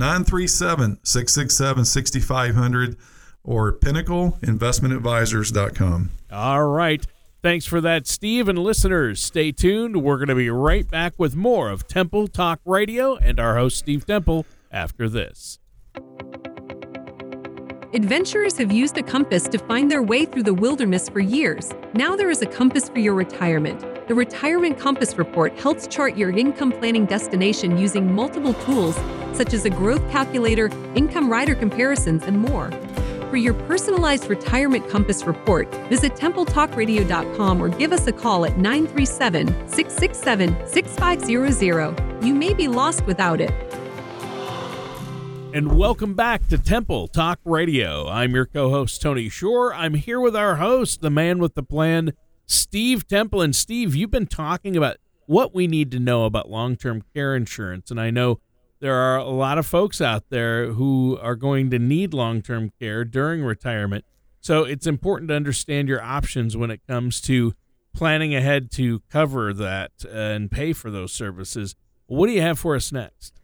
937 0.00 0.98
667 1.04 1.84
6500 1.84 2.96
or 3.44 3.72
pinnacleinvestmentadvisors.com. 3.72 6.10
All 6.32 6.66
right. 6.66 7.06
Thanks 7.42 7.64
for 7.64 7.80
that, 7.80 8.06
Steve. 8.06 8.48
And 8.48 8.58
listeners, 8.58 9.22
stay 9.22 9.52
tuned. 9.52 10.02
We're 10.02 10.16
going 10.16 10.28
to 10.28 10.34
be 10.34 10.50
right 10.50 10.90
back 10.90 11.14
with 11.16 11.34
more 11.34 11.70
of 11.70 11.86
Temple 11.86 12.28
Talk 12.28 12.60
Radio 12.64 13.16
and 13.16 13.40
our 13.40 13.56
host, 13.56 13.78
Steve 13.78 14.04
Temple, 14.06 14.44
after 14.70 15.08
this. 15.08 15.58
Adventurers 17.92 18.56
have 18.56 18.70
used 18.70 18.96
a 18.98 19.02
compass 19.02 19.48
to 19.48 19.58
find 19.58 19.90
their 19.90 20.02
way 20.02 20.24
through 20.24 20.44
the 20.44 20.54
wilderness 20.54 21.08
for 21.08 21.18
years. 21.18 21.72
Now 21.92 22.14
there 22.14 22.30
is 22.30 22.40
a 22.40 22.46
compass 22.46 22.88
for 22.88 23.00
your 23.00 23.14
retirement. 23.14 23.80
The 24.06 24.14
Retirement 24.14 24.78
Compass 24.78 25.18
Report 25.18 25.58
helps 25.58 25.86
chart 25.86 26.16
your 26.16 26.30
income 26.30 26.72
planning 26.72 27.04
destination 27.04 27.76
using 27.76 28.14
multiple 28.14 28.54
tools 28.54 28.96
such 29.36 29.52
as 29.52 29.64
a 29.64 29.70
growth 29.70 30.02
calculator, 30.10 30.70
income 30.94 31.30
rider 31.30 31.54
comparisons, 31.54 32.24
and 32.24 32.38
more. 32.38 32.70
For 33.30 33.36
your 33.36 33.54
personalized 33.54 34.28
retirement 34.28 34.88
compass 34.88 35.24
report, 35.24 35.72
visit 35.88 36.14
templetalkradio.com 36.16 37.62
or 37.62 37.68
give 37.68 37.92
us 37.92 38.06
a 38.08 38.12
call 38.12 38.44
at 38.44 38.58
937 38.58 39.46
667 39.68 40.66
6500. 40.66 42.24
You 42.24 42.34
may 42.34 42.54
be 42.54 42.66
lost 42.66 43.06
without 43.06 43.40
it. 43.40 43.52
And 45.52 45.76
welcome 45.76 46.14
back 46.14 46.46
to 46.48 46.58
Temple 46.58 47.08
Talk 47.08 47.40
Radio. 47.44 48.08
I'm 48.08 48.34
your 48.34 48.46
co 48.46 48.70
host, 48.70 49.02
Tony 49.02 49.28
Shore. 49.28 49.74
I'm 49.74 49.94
here 49.94 50.20
with 50.20 50.36
our 50.36 50.56
host, 50.56 51.00
the 51.00 51.10
man 51.10 51.38
with 51.38 51.54
the 51.54 51.62
plan, 51.62 52.12
Steve 52.46 53.06
Temple. 53.08 53.42
And 53.42 53.54
Steve, 53.54 53.96
you've 53.96 54.12
been 54.12 54.28
talking 54.28 54.76
about 54.76 54.98
what 55.26 55.54
we 55.54 55.66
need 55.66 55.90
to 55.92 55.98
know 55.98 56.24
about 56.24 56.50
long 56.50 56.76
term 56.76 57.02
care 57.14 57.34
insurance. 57.34 57.90
And 57.90 58.00
I 58.00 58.10
know 58.10 58.40
there 58.80 58.94
are 58.94 59.18
a 59.18 59.28
lot 59.28 59.58
of 59.58 59.66
folks 59.66 60.00
out 60.00 60.30
there 60.30 60.72
who 60.72 61.18
are 61.20 61.36
going 61.36 61.70
to 61.70 61.78
need 61.78 62.14
long 62.14 62.42
term 62.42 62.72
care 62.80 63.04
during 63.04 63.42
retirement. 63.44 64.04
So 64.40 64.64
it's 64.64 64.86
important 64.86 65.28
to 65.28 65.34
understand 65.34 65.88
your 65.88 66.02
options 66.02 66.56
when 66.56 66.70
it 66.70 66.80
comes 66.88 67.20
to 67.22 67.54
planning 67.92 68.34
ahead 68.34 68.70
to 68.72 69.00
cover 69.10 69.52
that 69.52 69.92
and 70.10 70.50
pay 70.50 70.72
for 70.72 70.90
those 70.90 71.12
services. 71.12 71.74
What 72.06 72.26
do 72.26 72.32
you 72.32 72.40
have 72.40 72.58
for 72.58 72.74
us 72.74 72.90
next? 72.90 73.34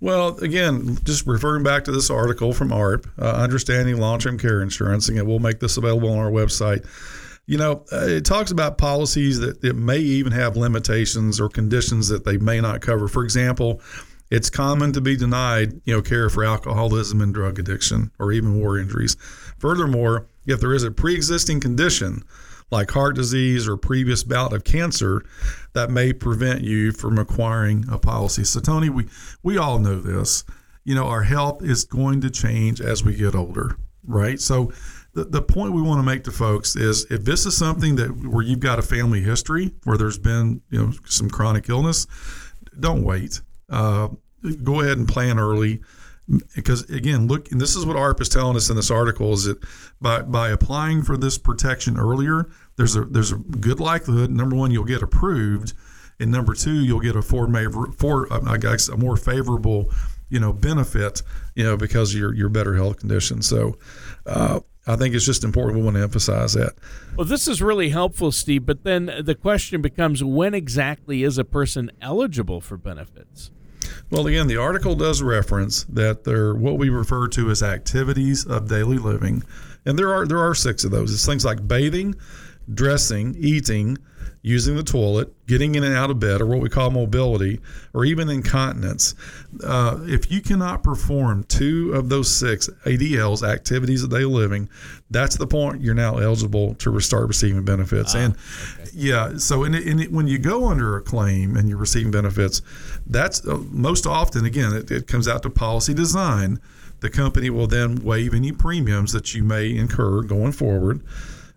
Well, 0.00 0.38
again, 0.38 0.98
just 1.04 1.26
referring 1.26 1.62
back 1.62 1.84
to 1.84 1.92
this 1.92 2.10
article 2.10 2.52
from 2.52 2.70
AARP, 2.70 3.06
uh, 3.18 3.24
Understanding 3.24 3.98
Long 3.98 4.18
Term 4.18 4.38
Care 4.38 4.62
Insurance. 4.62 5.08
and 5.08 5.26
we'll 5.26 5.38
make 5.38 5.60
this 5.60 5.76
available 5.76 6.10
on 6.10 6.18
our 6.18 6.30
website. 6.30 6.86
You 7.46 7.58
know, 7.58 7.84
uh, 7.92 8.06
it 8.06 8.24
talks 8.24 8.50
about 8.50 8.78
policies 8.78 9.38
that 9.40 9.62
it 9.62 9.74
may 9.74 9.98
even 9.98 10.32
have 10.32 10.56
limitations 10.56 11.40
or 11.40 11.48
conditions 11.48 12.08
that 12.08 12.24
they 12.24 12.38
may 12.38 12.60
not 12.60 12.80
cover. 12.80 13.08
For 13.08 13.22
example, 13.22 13.80
it's 14.30 14.48
common 14.48 14.92
to 14.92 15.00
be 15.00 15.16
denied, 15.16 15.80
you 15.84 15.94
know, 15.94 16.02
care 16.02 16.30
for 16.30 16.44
alcoholism 16.44 17.20
and 17.20 17.34
drug 17.34 17.58
addiction 17.58 18.12
or 18.18 18.32
even 18.32 18.58
war 18.58 18.78
injuries. 18.78 19.16
Furthermore, 19.58 20.28
if 20.46 20.60
there 20.60 20.72
is 20.72 20.84
a 20.84 20.90
pre-existing 20.90 21.60
condition 21.60 22.22
like 22.70 22.90
heart 22.92 23.16
disease 23.16 23.66
or 23.66 23.76
previous 23.76 24.22
bout 24.22 24.52
of 24.52 24.62
cancer, 24.62 25.24
that 25.72 25.90
may 25.90 26.12
prevent 26.12 26.62
you 26.62 26.92
from 26.92 27.18
acquiring 27.18 27.84
a 27.90 27.98
policy. 27.98 28.44
So 28.44 28.60
Tony, 28.60 28.88
we 28.88 29.06
we 29.42 29.58
all 29.58 29.78
know 29.78 30.00
this. 30.00 30.44
You 30.84 30.94
know, 30.94 31.06
our 31.06 31.24
health 31.24 31.62
is 31.62 31.84
going 31.84 32.20
to 32.22 32.30
change 32.30 32.80
as 32.80 33.04
we 33.04 33.14
get 33.14 33.34
older, 33.34 33.76
right? 34.04 34.40
So 34.40 34.72
the, 35.12 35.24
the 35.24 35.42
point 35.42 35.72
we 35.72 35.82
want 35.82 35.98
to 35.98 36.04
make 36.04 36.24
to 36.24 36.30
folks 36.30 36.76
is 36.76 37.06
if 37.10 37.24
this 37.24 37.44
is 37.44 37.56
something 37.56 37.96
that 37.96 38.08
where 38.24 38.44
you've 38.44 38.60
got 38.60 38.78
a 38.78 38.82
family 38.82 39.20
history 39.20 39.72
where 39.84 39.98
there's 39.98 40.18
been 40.18 40.62
you 40.70 40.78
know 40.78 40.92
some 41.06 41.28
chronic 41.28 41.68
illness, 41.68 42.06
don't 42.78 43.02
wait. 43.02 43.40
Uh, 43.70 44.08
go 44.62 44.80
ahead 44.80 44.98
and 44.98 45.08
plan 45.08 45.38
early 45.38 45.80
because 46.54 46.88
again 46.90 47.26
look 47.26 47.50
and 47.50 47.60
this 47.60 47.74
is 47.74 47.84
what 47.84 47.96
AARP 47.96 48.20
is 48.20 48.28
telling 48.28 48.56
us 48.56 48.70
in 48.70 48.76
this 48.76 48.90
article 48.90 49.32
is 49.32 49.44
that 49.44 49.58
by 50.00 50.22
by 50.22 50.50
applying 50.50 51.02
for 51.02 51.16
this 51.16 51.36
protection 51.36 51.98
earlier 51.98 52.48
there's 52.76 52.94
a 52.96 53.04
there's 53.04 53.32
a 53.32 53.36
good 53.36 53.80
likelihood 53.80 54.30
number 54.30 54.54
one 54.54 54.70
you'll 54.70 54.84
get 54.84 55.02
approved 55.02 55.72
and 56.20 56.30
number 56.30 56.54
two 56.54 56.84
you'll 56.84 57.00
get 57.00 57.16
a 57.16 57.22
for, 57.22 57.92
for 57.92 58.48
I 58.48 58.56
guess 58.58 58.88
a 58.88 58.96
more 58.96 59.16
favorable 59.16 59.92
you 60.28 60.38
know 60.38 60.52
benefit 60.52 61.22
you 61.54 61.64
know 61.64 61.76
because 61.76 62.14
your 62.14 62.32
your 62.32 62.48
better 62.48 62.76
health 62.76 62.98
condition 63.00 63.42
so 63.42 63.76
uh, 64.26 64.60
I 64.86 64.96
think 64.96 65.14
it's 65.14 65.26
just 65.26 65.44
important. 65.44 65.78
We 65.78 65.84
want 65.84 65.96
to 65.96 66.02
emphasize 66.02 66.54
that. 66.54 66.72
Well, 67.14 67.26
this 67.26 67.46
is 67.46 67.60
really 67.60 67.90
helpful, 67.90 68.32
Steve. 68.32 68.64
But 68.64 68.82
then 68.82 69.12
the 69.22 69.34
question 69.34 69.82
becomes 69.82 70.24
when 70.24 70.54
exactly 70.54 71.22
is 71.22 71.36
a 71.36 71.44
person 71.44 71.90
eligible 72.00 72.60
for 72.62 72.78
benefits? 72.78 73.50
Well, 74.10 74.26
again, 74.26 74.48
the 74.48 74.56
article 74.56 74.96
does 74.96 75.22
reference 75.22 75.84
that 75.84 76.24
they're 76.24 76.54
what 76.54 76.78
we 76.78 76.88
refer 76.88 77.28
to 77.28 77.50
as 77.50 77.62
activities 77.62 78.44
of 78.44 78.68
daily 78.68 78.98
living, 78.98 79.44
and 79.86 79.98
there 79.98 80.12
are 80.12 80.26
there 80.26 80.40
are 80.40 80.54
six 80.54 80.82
of 80.84 80.90
those. 80.90 81.14
It's 81.14 81.24
things 81.24 81.44
like 81.44 81.66
bathing, 81.66 82.16
dressing, 82.74 83.36
eating, 83.38 83.98
using 84.42 84.74
the 84.74 84.82
toilet, 84.82 85.32
getting 85.46 85.76
in 85.76 85.84
and 85.84 85.94
out 85.94 86.10
of 86.10 86.18
bed, 86.18 86.40
or 86.40 86.46
what 86.46 86.60
we 86.60 86.68
call 86.68 86.90
mobility, 86.90 87.60
or 87.94 88.04
even 88.04 88.28
incontinence. 88.28 89.14
Uh, 89.64 89.98
if 90.02 90.30
you 90.30 90.40
cannot 90.40 90.82
perform 90.82 91.44
two 91.44 91.92
of 91.92 92.08
those 92.08 92.34
six 92.34 92.68
ADLs, 92.86 93.46
activities 93.46 94.02
of 94.02 94.10
daily 94.10 94.24
living, 94.24 94.68
that's 95.10 95.36
the 95.36 95.46
point 95.46 95.82
you're 95.82 95.94
now 95.94 96.18
eligible 96.18 96.74
to 96.74 96.90
restart 96.90 97.28
receiving 97.28 97.64
benefits. 97.64 98.14
Ah, 98.16 98.18
and. 98.18 98.36
Yeah, 98.92 99.36
so 99.36 99.64
in, 99.64 99.74
in, 99.74 100.02
when 100.12 100.26
you 100.26 100.38
go 100.38 100.68
under 100.68 100.96
a 100.96 101.02
claim 101.02 101.56
and 101.56 101.68
you're 101.68 101.78
receiving 101.78 102.10
benefits, 102.10 102.62
that's 103.06 103.46
uh, 103.46 103.58
most 103.70 104.06
often, 104.06 104.44
again, 104.44 104.72
it, 104.72 104.90
it 104.90 105.06
comes 105.06 105.26
out 105.28 105.42
to 105.42 105.50
policy 105.50 105.94
design. 105.94 106.60
The 107.00 107.10
company 107.10 107.50
will 107.50 107.66
then 107.66 107.96
waive 108.04 108.34
any 108.34 108.52
premiums 108.52 109.12
that 109.12 109.34
you 109.34 109.42
may 109.42 109.74
incur 109.74 110.22
going 110.22 110.52
forward. 110.52 111.02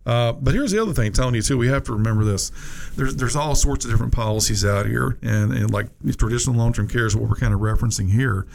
Uh, 0.05 0.33
but 0.33 0.53
here's 0.53 0.71
the 0.71 0.81
other 0.81 0.93
thing, 0.93 1.11
telling 1.11 1.35
you 1.35 1.41
too. 1.41 1.57
We 1.57 1.67
have 1.67 1.83
to 1.85 1.93
remember 1.93 2.25
this. 2.25 2.51
There's 2.95 3.15
there's 3.15 3.35
all 3.35 3.55
sorts 3.55 3.85
of 3.85 3.91
different 3.91 4.11
policies 4.11 4.65
out 4.65 4.85
here, 4.85 5.17
and, 5.21 5.53
and 5.53 5.71
like 5.71 5.87
traditional 6.17 6.57
long 6.57 6.73
term 6.73 6.87
care 6.87 7.05
is 7.05 7.15
what 7.15 7.29
we're 7.29 7.35
kind 7.35 7.53
of 7.53 7.61
referencing 7.61 8.11
here. 8.11 8.45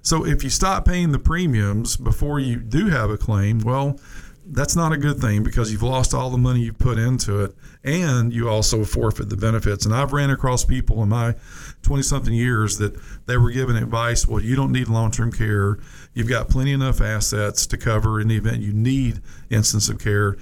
So 0.00 0.26
if 0.26 0.44
you 0.44 0.50
stop 0.50 0.84
paying 0.84 1.12
the 1.12 1.18
premiums 1.18 1.96
before 1.96 2.38
you 2.38 2.56
do 2.56 2.88
have 2.88 3.10
a 3.10 3.16
claim, 3.16 3.60
well, 3.60 3.98
that's 4.46 4.76
not 4.76 4.92
a 4.92 4.96
good 4.96 5.18
thing 5.18 5.42
because 5.42 5.72
you've 5.72 5.82
lost 5.82 6.12
all 6.12 6.30
the 6.30 6.38
money 6.38 6.60
you 6.60 6.72
put 6.72 6.98
into 6.98 7.40
it 7.40 7.54
and 7.82 8.32
you 8.32 8.48
also 8.48 8.84
forfeit 8.84 9.28
the 9.28 9.36
benefits. 9.36 9.86
And 9.86 9.94
I've 9.94 10.12
ran 10.12 10.30
across 10.30 10.64
people 10.64 11.02
in 11.02 11.08
my 11.08 11.34
20 11.82 12.02
something 12.02 12.34
years 12.34 12.78
that 12.78 12.94
they 13.26 13.36
were 13.36 13.50
given 13.50 13.76
advice 13.76 14.26
well, 14.26 14.42
you 14.42 14.56
don't 14.56 14.72
need 14.72 14.88
long 14.88 15.10
term 15.10 15.32
care. 15.32 15.78
You've 16.12 16.28
got 16.28 16.48
plenty 16.48 16.72
enough 16.72 17.00
assets 17.00 17.66
to 17.68 17.76
cover 17.76 18.20
in 18.20 18.28
the 18.28 18.36
event 18.36 18.60
you 18.60 18.72
need 18.72 19.20
instance 19.50 19.88
of 19.88 19.98
care. 19.98 20.36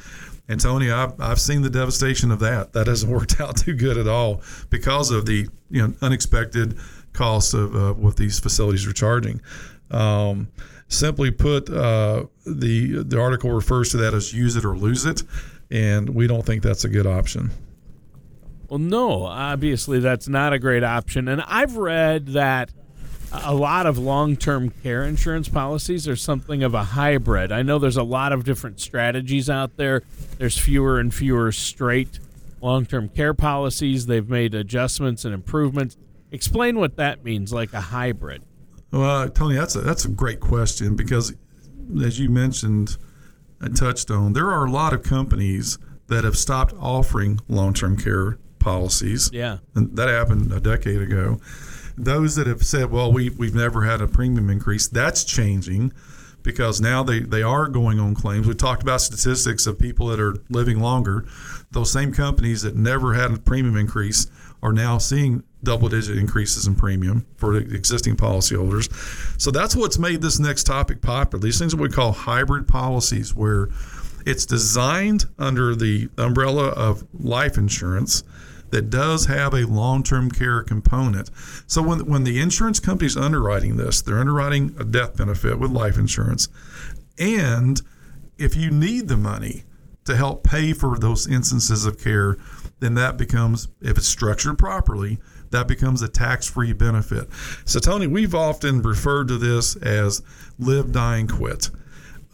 And 0.49 0.61
Tony, 0.61 0.91
I've, 0.91 1.19
I've 1.21 1.41
seen 1.41 1.63
the 1.63 1.71
devastation 1.71 2.31
of 2.31 2.41
that. 2.41 2.73
That 2.73 2.87
hasn't 2.87 3.13
worked 3.17 3.41
out 3.41 3.57
too 3.57 3.75
good 3.75 3.97
at 3.97 4.09
all 4.09 4.43
because 4.71 5.11
of 5.11 5.27
the 5.27 5.49
you 5.71 5.83
know 5.87 5.95
unexpected 6.03 6.79
costs 7.13 7.55
of 7.55 7.77
uh, 7.77 7.93
what 7.93 8.17
these 8.17 8.41
facilities 8.41 8.87
are 8.87 8.93
charging. 8.93 9.41
Um, 9.91 10.49
simply 10.93 11.31
put, 11.31 11.69
uh, 11.71 12.27
the 12.45 13.03
the 13.03 13.21
article 13.21 13.51
refers 13.51 13.91
to 13.91 13.97
that 13.99 14.15
as 14.15 14.33
use 14.33 14.57
it 14.57 14.65
or 14.65 14.77
lose 14.77 15.05
it, 15.05 15.23
and 15.71 16.11
we 16.11 16.27
don't 16.27 16.45
think 16.45 16.63
that's 16.63 16.85
a 16.85 16.89
good 16.89 17.07
option. 17.07 17.51
Well, 18.69 18.79
no, 18.79 19.25
obviously 19.25 20.01
that's 20.01 20.29
not 20.29 20.53
a 20.53 20.59
great 20.59 20.83
option. 20.83 21.29
And 21.29 21.43
I've 21.47 21.77
read 21.77 22.29
that 22.29 22.71
a 23.31 23.55
lot 23.55 23.87
of 23.87 23.99
long-term 23.99 24.71
care 24.83 25.05
insurance 25.05 25.49
policies 25.49 26.07
are 26.09 26.17
something 26.17 26.63
of 26.63 26.75
a 26.75 26.85
hybrid. 26.85 27.53
I 27.53 27.63
know 27.63 27.79
there's 27.79 27.97
a 27.97 28.03
lot 28.03 28.33
of 28.33 28.45
different 28.45 28.81
strategies 28.81 29.51
out 29.51 29.77
there. 29.77 30.03
There's 30.39 30.59
fewer 30.59 30.99
and 30.99 31.13
fewer 31.13 31.53
straight 31.53 32.19
long-term 32.61 33.11
care 33.11 33.35
policies. 33.35 34.07
They've 34.07 34.29
made 34.29 34.55
adjustments 34.55 35.25
and 35.25 35.35
improvements. 35.35 35.97
Explain 36.31 36.79
what 36.79 36.97
that 36.97 37.25
means, 37.25 37.53
like 37.53 37.73
a 37.73 37.81
hybrid. 37.81 38.43
Well, 38.93 39.29
Tony, 39.31 39.57
that's 39.57 39.75
a 39.75 39.81
that's 39.81 40.05
a 40.05 40.09
great 40.09 40.41
question 40.41 40.95
because, 40.97 41.35
as 42.05 42.19
you 42.21 42.29
mentioned, 42.29 42.99
and 43.61 43.77
touched 43.77 44.11
on, 44.11 44.35
there 44.35 44.51
are 44.51 44.67
a 44.67 44.71
lot 44.71 44.93
of 44.93 45.03
companies 45.03 45.79
that 46.09 46.25
have 46.25 46.37
stopped 46.37 46.75
offering 46.79 47.41
long-term 47.49 47.97
care 47.97 48.39
policies. 48.59 49.31
Yeah, 49.33 49.59
and 49.75 49.97
that 49.97 50.09
happened 50.09 50.53
a 50.53 50.61
decade 50.61 51.01
ago. 51.01 51.41
Those 51.97 52.37
that 52.37 52.47
have 52.47 52.63
said, 52.65 52.91
"Well, 52.91 53.11
we 53.11 53.31
we've 53.31 53.55
never 53.55 53.83
had 53.83 54.03
a 54.03 54.09
premium 54.09 54.51
increase," 54.51 54.87
that's 54.89 55.25
changing 55.25 55.93
because 56.43 56.81
now 56.81 57.03
they, 57.03 57.21
they 57.21 57.43
are 57.43 57.69
going 57.69 58.01
on 58.01 58.15
claims. 58.15 58.47
We 58.47 58.55
talked 58.55 58.83
about 58.83 59.01
statistics 59.01 59.67
of 59.67 59.79
people 59.79 60.09
that 60.09 60.21
are 60.21 60.35
living 60.51 60.81
longer. 60.81 61.25
Those 61.71 61.93
same 61.93 62.13
companies 62.13 62.63
that 62.63 62.77
never 62.77 63.15
had 63.15 63.31
a 63.31 63.39
premium 63.39 63.77
increase 63.77 64.27
are 64.63 64.73
now 64.73 64.99
seeing 64.99 65.45
double 65.63 65.89
digit 65.89 66.19
increases 66.19 66.67
in 66.67 66.75
premium 66.75 67.27
for 67.37 67.59
the 67.59 67.75
existing 67.75 68.17
policyholders. 68.17 68.91
So 69.41 69.51
that's 69.51 69.77
what's 69.77 69.99
made 69.99 70.23
this 70.23 70.39
next 70.39 70.65
topic 70.65 71.01
popular. 71.03 71.43
These 71.43 71.59
things 71.59 71.75
we 71.75 71.89
call 71.89 72.13
hybrid 72.13 72.67
policies, 72.67 73.35
where 73.35 73.69
it's 74.27 74.47
designed 74.47 75.25
under 75.39 75.75
the 75.75 76.09
umbrella 76.19 76.69
of 76.69 77.05
life 77.13 77.57
insurance 77.57 78.23
that 78.71 78.89
does 78.89 79.27
have 79.27 79.53
a 79.53 79.67
long-term 79.67 80.31
care 80.31 80.63
component. 80.63 81.31
So 81.67 81.83
when 81.83 82.07
when 82.07 82.25
the 82.25 82.41
insurance 82.41 82.81
company's 82.81 83.17
underwriting 83.17 83.77
this, 83.77 84.01
they're 84.01 84.19
underwriting 84.19 84.75
a 84.79 84.85
death 84.85 85.17
benefit 85.17 85.59
with 85.59 85.71
life 85.71 85.99
insurance. 85.99 86.49
And 87.19 87.81
if 88.39 88.57
you 88.57 88.71
need 88.71 89.09
the 89.09 89.17
money 89.17 89.65
to 90.07 90.17
help 90.17 90.43
pay 90.43 90.73
for 90.73 90.99
those 90.99 91.29
instances 91.29 91.85
of 91.85 92.03
care, 92.03 92.37
then 92.81 92.95
that 92.95 93.17
becomes 93.17 93.69
if 93.81 93.99
it's 93.99 94.09
structured 94.09 94.59
properly, 94.59 95.19
that 95.53 95.69
becomes 95.69 96.03
a 96.03 96.09
tax-free 96.09 96.73
benefit. 96.73 97.29
So 97.65 97.79
Tony, 97.79 98.07
we've 98.07 98.35
often 98.35 98.83
referred 98.83 99.29
to 99.29 99.39
this 99.39 99.77
as 99.77 100.23
live, 100.59 100.93
die, 100.93 101.19
and 101.19 101.31
quit. 101.31 101.71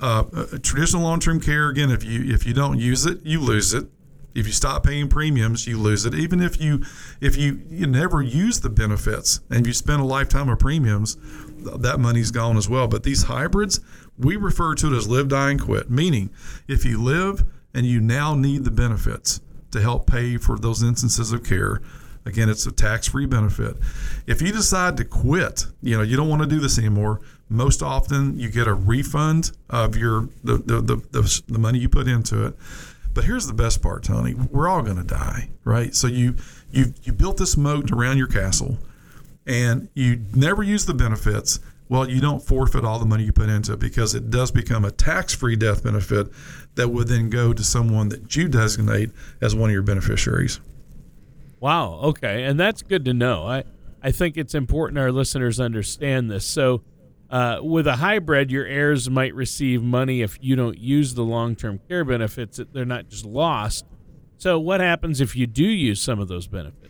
Uh, 0.00 0.22
traditional 0.62 1.02
long-term 1.02 1.40
care 1.40 1.68
again 1.68 1.90
if 1.90 2.04
you 2.04 2.32
if 2.32 2.46
you 2.46 2.54
don't 2.54 2.78
use 2.78 3.04
it 3.04 3.18
you 3.24 3.40
lose 3.40 3.74
it 3.74 3.88
if 4.38 4.46
you 4.46 4.52
stop 4.52 4.84
paying 4.84 5.08
premiums, 5.08 5.66
you 5.66 5.78
lose 5.78 6.06
it. 6.06 6.14
Even 6.14 6.40
if 6.40 6.60
you 6.60 6.84
if 7.20 7.36
you, 7.36 7.60
you 7.68 7.86
never 7.86 8.22
use 8.22 8.60
the 8.60 8.70
benefits 8.70 9.40
and 9.50 9.66
you 9.66 9.72
spend 9.72 10.00
a 10.00 10.04
lifetime 10.04 10.48
of 10.48 10.60
premiums, 10.60 11.16
that 11.58 11.98
money's 11.98 12.30
gone 12.30 12.56
as 12.56 12.68
well. 12.68 12.86
But 12.86 13.02
these 13.02 13.24
hybrids, 13.24 13.80
we 14.16 14.36
refer 14.36 14.74
to 14.76 14.92
it 14.92 14.96
as 14.96 15.08
live, 15.08 15.28
die, 15.28 15.50
and 15.50 15.60
quit. 15.60 15.90
Meaning, 15.90 16.30
if 16.68 16.84
you 16.84 17.02
live 17.02 17.44
and 17.74 17.84
you 17.84 18.00
now 18.00 18.34
need 18.34 18.64
the 18.64 18.70
benefits 18.70 19.40
to 19.72 19.80
help 19.80 20.06
pay 20.06 20.36
for 20.36 20.56
those 20.56 20.82
instances 20.82 21.32
of 21.32 21.42
care, 21.42 21.80
again, 22.24 22.48
it's 22.48 22.66
a 22.66 22.72
tax-free 22.72 23.26
benefit. 23.26 23.76
If 24.26 24.42
you 24.42 24.52
decide 24.52 24.96
to 24.98 25.04
quit, 25.04 25.66
you 25.82 25.96
know 25.96 26.02
you 26.02 26.16
don't 26.16 26.28
want 26.28 26.42
to 26.42 26.48
do 26.48 26.60
this 26.60 26.78
anymore. 26.78 27.20
Most 27.48 27.82
often, 27.82 28.38
you 28.38 28.50
get 28.50 28.66
a 28.66 28.74
refund 28.74 29.52
of 29.70 29.96
your 29.96 30.28
the 30.44 30.58
the, 30.58 30.80
the, 30.80 30.96
the, 31.10 31.42
the 31.48 31.58
money 31.58 31.78
you 31.78 31.88
put 31.88 32.08
into 32.08 32.46
it 32.46 32.56
but 33.18 33.24
here's 33.24 33.48
the 33.48 33.52
best 33.52 33.82
part, 33.82 34.04
Tony. 34.04 34.34
We're 34.34 34.68
all 34.68 34.80
going 34.80 34.96
to 34.96 35.02
die, 35.02 35.50
right? 35.64 35.92
So 35.92 36.06
you 36.06 36.36
you 36.70 36.94
you 37.02 37.12
built 37.12 37.36
this 37.36 37.56
moat 37.56 37.90
around 37.90 38.18
your 38.18 38.28
castle, 38.28 38.78
and 39.44 39.88
you 39.94 40.24
never 40.36 40.62
use 40.62 40.86
the 40.86 40.94
benefits. 40.94 41.58
Well, 41.88 42.08
you 42.08 42.20
don't 42.20 42.40
forfeit 42.40 42.84
all 42.84 43.00
the 43.00 43.06
money 43.06 43.24
you 43.24 43.32
put 43.32 43.48
into 43.48 43.72
it 43.72 43.80
because 43.80 44.14
it 44.14 44.30
does 44.30 44.52
become 44.52 44.84
a 44.84 44.92
tax-free 44.92 45.56
death 45.56 45.82
benefit 45.82 46.28
that 46.76 46.90
would 46.90 47.08
then 47.08 47.28
go 47.28 47.52
to 47.52 47.64
someone 47.64 48.08
that 48.10 48.36
you 48.36 48.46
designate 48.46 49.10
as 49.40 49.52
one 49.52 49.70
of 49.70 49.74
your 49.74 49.82
beneficiaries. 49.82 50.60
Wow. 51.60 52.00
Okay, 52.04 52.44
and 52.44 52.58
that's 52.58 52.82
good 52.82 53.04
to 53.06 53.14
know. 53.14 53.46
I 53.46 53.64
I 54.02 54.12
think 54.12 54.36
it's 54.36 54.54
important 54.54 54.98
our 54.98 55.10
listeners 55.12 55.58
understand 55.58 56.30
this. 56.30 56.44
So 56.44 56.82
uh, 57.30 57.58
with 57.62 57.86
a 57.86 57.96
hybrid, 57.96 58.50
your 58.50 58.64
heirs 58.64 59.10
might 59.10 59.34
receive 59.34 59.82
money 59.82 60.22
if 60.22 60.38
you 60.40 60.56
don't 60.56 60.78
use 60.78 61.14
the 61.14 61.22
long 61.22 61.56
term 61.56 61.80
care 61.88 62.04
benefits. 62.04 62.60
They're 62.72 62.84
not 62.84 63.08
just 63.08 63.24
lost. 63.24 63.84
So, 64.38 64.58
what 64.58 64.80
happens 64.80 65.20
if 65.20 65.36
you 65.36 65.46
do 65.46 65.64
use 65.64 66.00
some 66.00 66.20
of 66.20 66.28
those 66.28 66.46
benefits? 66.46 66.88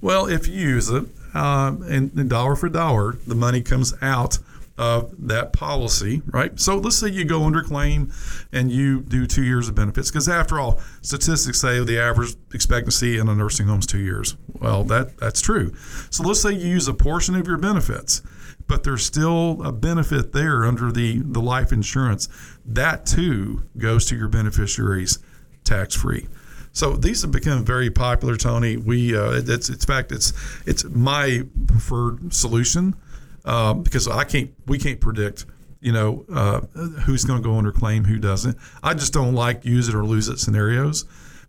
Well, 0.00 0.26
if 0.26 0.48
you 0.48 0.54
use 0.54 0.88
it, 0.88 1.04
uh, 1.34 1.76
and, 1.84 2.12
and 2.14 2.30
dollar 2.30 2.56
for 2.56 2.68
dollar, 2.68 3.18
the 3.26 3.34
money 3.34 3.60
comes 3.60 3.94
out 4.00 4.38
of 4.78 5.12
that 5.26 5.52
policy, 5.52 6.22
right? 6.26 6.58
So 6.58 6.76
let's 6.76 6.96
say 6.96 7.08
you 7.08 7.24
go 7.24 7.44
under 7.44 7.62
claim 7.62 8.12
and 8.52 8.70
you 8.70 9.00
do 9.00 9.26
two 9.26 9.42
years 9.42 9.68
of 9.68 9.74
benefits, 9.74 10.10
because 10.10 10.28
after 10.28 10.58
all, 10.58 10.80
statistics 11.02 11.60
say 11.60 11.82
the 11.84 11.98
average 11.98 12.34
expectancy 12.54 13.18
in 13.18 13.28
a 13.28 13.34
nursing 13.34 13.66
home 13.66 13.80
is 13.80 13.86
two 13.86 13.98
years. 13.98 14.36
Well, 14.60 14.84
that 14.84 15.18
that's 15.18 15.40
true. 15.40 15.74
So 16.10 16.22
let's 16.22 16.40
say 16.40 16.52
you 16.52 16.68
use 16.68 16.88
a 16.88 16.94
portion 16.94 17.34
of 17.34 17.46
your 17.46 17.58
benefits 17.58 18.22
but 18.68 18.84
there's 18.84 19.04
still 19.04 19.62
a 19.64 19.72
benefit 19.72 20.32
there 20.32 20.66
under 20.66 20.92
the, 20.92 21.22
the 21.24 21.40
life 21.40 21.72
insurance. 21.72 22.28
That 22.66 23.06
too 23.06 23.64
goes 23.78 24.04
to 24.06 24.16
your 24.16 24.28
beneficiaries 24.28 25.18
tax 25.64 25.94
free. 25.94 26.28
So 26.72 26.94
these 26.94 27.22
have 27.22 27.32
become 27.32 27.64
very 27.64 27.90
popular, 27.90 28.36
Tony. 28.36 28.76
We 28.76 29.16
uh, 29.16 29.42
it's, 29.44 29.68
in 29.68 29.78
fact 29.78 30.12
it's 30.12 30.32
it's 30.66 30.84
my 30.84 31.42
preferred 31.66 32.32
solution 32.32 32.94
uh, 33.48 33.74
because 33.74 34.06
I 34.06 34.24
can't 34.24 34.52
we 34.66 34.78
can't 34.78 35.00
predict 35.00 35.46
you 35.80 35.92
know 35.92 36.24
uh, 36.32 36.60
who's 37.04 37.24
going 37.24 37.42
to 37.42 37.48
go 37.48 37.56
under 37.56 37.72
claim, 37.72 38.04
who 38.04 38.18
doesn't. 38.18 38.56
I 38.82 38.94
just 38.94 39.12
don't 39.12 39.34
like 39.34 39.64
use 39.64 39.88
it 39.88 39.94
or 39.94 40.04
lose 40.04 40.28
it 40.28 40.38
scenarios. 40.38 41.04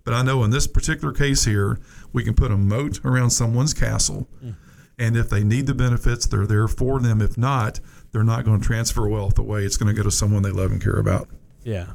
But 0.05 0.13
I 0.13 0.23
know 0.23 0.43
in 0.43 0.49
this 0.49 0.65
particular 0.65 1.13
case 1.13 1.43
here, 1.45 1.79
we 2.13 2.23
can 2.23 2.33
put 2.33 2.51
a 2.51 2.57
moat 2.57 3.03
around 3.05 3.29
someone's 3.31 3.73
castle. 3.73 4.27
Mm 4.43 4.55
and 4.99 5.15
if 5.15 5.29
they 5.29 5.43
need 5.43 5.65
the 5.65 5.73
benefits, 5.73 6.27
they're 6.27 6.45
there 6.45 6.67
for 6.67 6.99
them. 6.99 7.21
If 7.21 7.37
not, 7.37 7.79
they're 8.11 8.23
not 8.23 8.43
going 8.43 8.59
to 8.59 8.65
transfer 8.65 9.07
wealth 9.07 9.39
away. 9.39 9.63
It's 9.63 9.77
going 9.77 9.87
to 9.87 9.97
go 9.99 10.03
to 10.03 10.11
someone 10.11 10.43
they 10.43 10.51
love 10.51 10.71
and 10.71 10.83
care 10.83 10.97
about. 10.97 11.29
Yeah. 11.63 11.87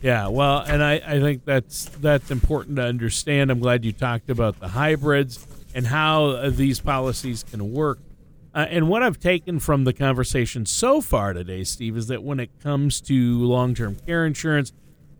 Yeah, 0.00 0.28
well, 0.28 0.60
and 0.60 0.82
I, 0.82 1.02
I 1.04 1.18
think 1.18 1.44
that's 1.44 1.86
that's 1.86 2.30
important 2.30 2.76
to 2.76 2.84
understand. 2.84 3.50
I'm 3.50 3.58
glad 3.58 3.84
you 3.84 3.92
talked 3.92 4.30
about 4.30 4.60
the 4.60 4.68
hybrids 4.68 5.44
and 5.74 5.84
how 5.84 6.26
uh, 6.26 6.50
these 6.50 6.78
policies 6.78 7.42
can 7.42 7.72
work. 7.72 7.98
Uh, 8.58 8.66
and 8.70 8.88
what 8.88 9.04
I've 9.04 9.20
taken 9.20 9.60
from 9.60 9.84
the 9.84 9.92
conversation 9.92 10.66
so 10.66 11.00
far 11.00 11.32
today, 11.32 11.62
Steve, 11.62 11.96
is 11.96 12.08
that 12.08 12.24
when 12.24 12.40
it 12.40 12.50
comes 12.58 13.00
to 13.02 13.38
long 13.44 13.72
term 13.72 13.94
care 14.04 14.26
insurance, 14.26 14.72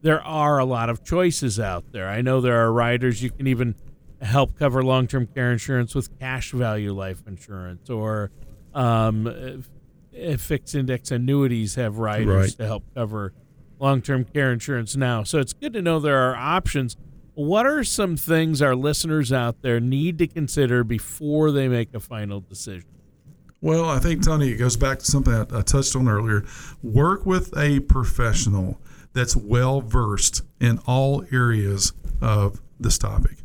there 0.03 0.21
are 0.23 0.59
a 0.59 0.65
lot 0.65 0.91
of 0.91 1.05
choices 1.05 1.61
out 1.61 1.93
there. 1.93 2.09
I 2.09 2.21
know 2.21 2.41
there 2.41 2.59
are 2.59 2.73
riders 2.73 3.23
you 3.23 3.31
can 3.31 3.47
even 3.47 3.77
help 4.21 4.59
cover 4.59 4.83
long 4.83 5.07
term 5.07 5.29
care 5.29 5.53
insurance 5.53 5.95
with 5.95 6.19
cash 6.19 6.51
value 6.51 6.93
life 6.93 7.23
insurance, 7.29 7.89
or 7.89 8.33
um, 8.75 9.29
if, 9.29 9.71
if 10.11 10.41
fixed 10.41 10.75
index 10.75 11.13
annuities 11.13 11.77
have 11.77 11.99
riders 11.99 12.27
right. 12.27 12.59
to 12.59 12.67
help 12.67 12.83
cover 12.93 13.35
long 13.79 14.03
term 14.03 14.25
care 14.25 14.53
insurance 14.53 14.97
now. 14.97 15.23
So 15.23 15.39
it's 15.39 15.53
good 15.53 15.75
to 15.75 15.81
know 15.81 16.01
there 16.01 16.29
are 16.29 16.35
options. 16.35 16.97
What 17.35 17.67
are 17.67 17.85
some 17.85 18.17
things 18.17 18.61
our 18.61 18.75
listeners 18.75 19.33
out 19.33 19.63
there 19.63 19.79
need 19.79 20.19
to 20.19 20.27
consider 20.27 20.83
before 20.83 21.53
they 21.53 21.69
make 21.69 21.95
a 21.95 22.01
final 22.01 22.41
decision? 22.41 22.98
Well, 23.61 23.89
I 23.89 23.99
think, 23.99 24.25
Tony, 24.25 24.51
it 24.51 24.57
goes 24.57 24.77
back 24.77 25.01
to 25.01 25.05
something 25.05 25.35
I 25.35 25.63
touched 25.63 25.97
on 25.97 26.09
earlier. 26.09 26.45
Work 26.83 27.27
with 27.27 27.57
a 27.57 27.81
professional 27.81 28.81
that's 29.15 29.35
well 29.35 29.81
versed 29.81 30.43
in 30.61 30.79
all 30.87 31.25
areas 31.33 31.93
of 32.21 32.61
this 32.79 32.99
topic. 32.99 33.37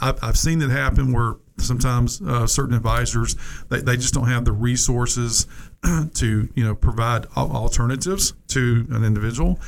I've, 0.00 0.36
seen 0.36 0.62
it 0.62 0.70
happen 0.70 1.12
where 1.12 1.36
sometimes 1.58 2.22
uh, 2.22 2.46
certain 2.46 2.74
advisors 2.74 3.36
they, 3.68 3.80
they 3.80 3.96
just 3.96 4.14
don't 4.14 4.28
have 4.28 4.44
the 4.44 4.52
resources 4.52 5.46
to 6.14 6.48
you 6.54 6.64
know 6.64 6.74
provide 6.74 7.26
alternatives 7.36 8.34
to 8.48 8.86
an 8.90 9.04
individual 9.04 9.58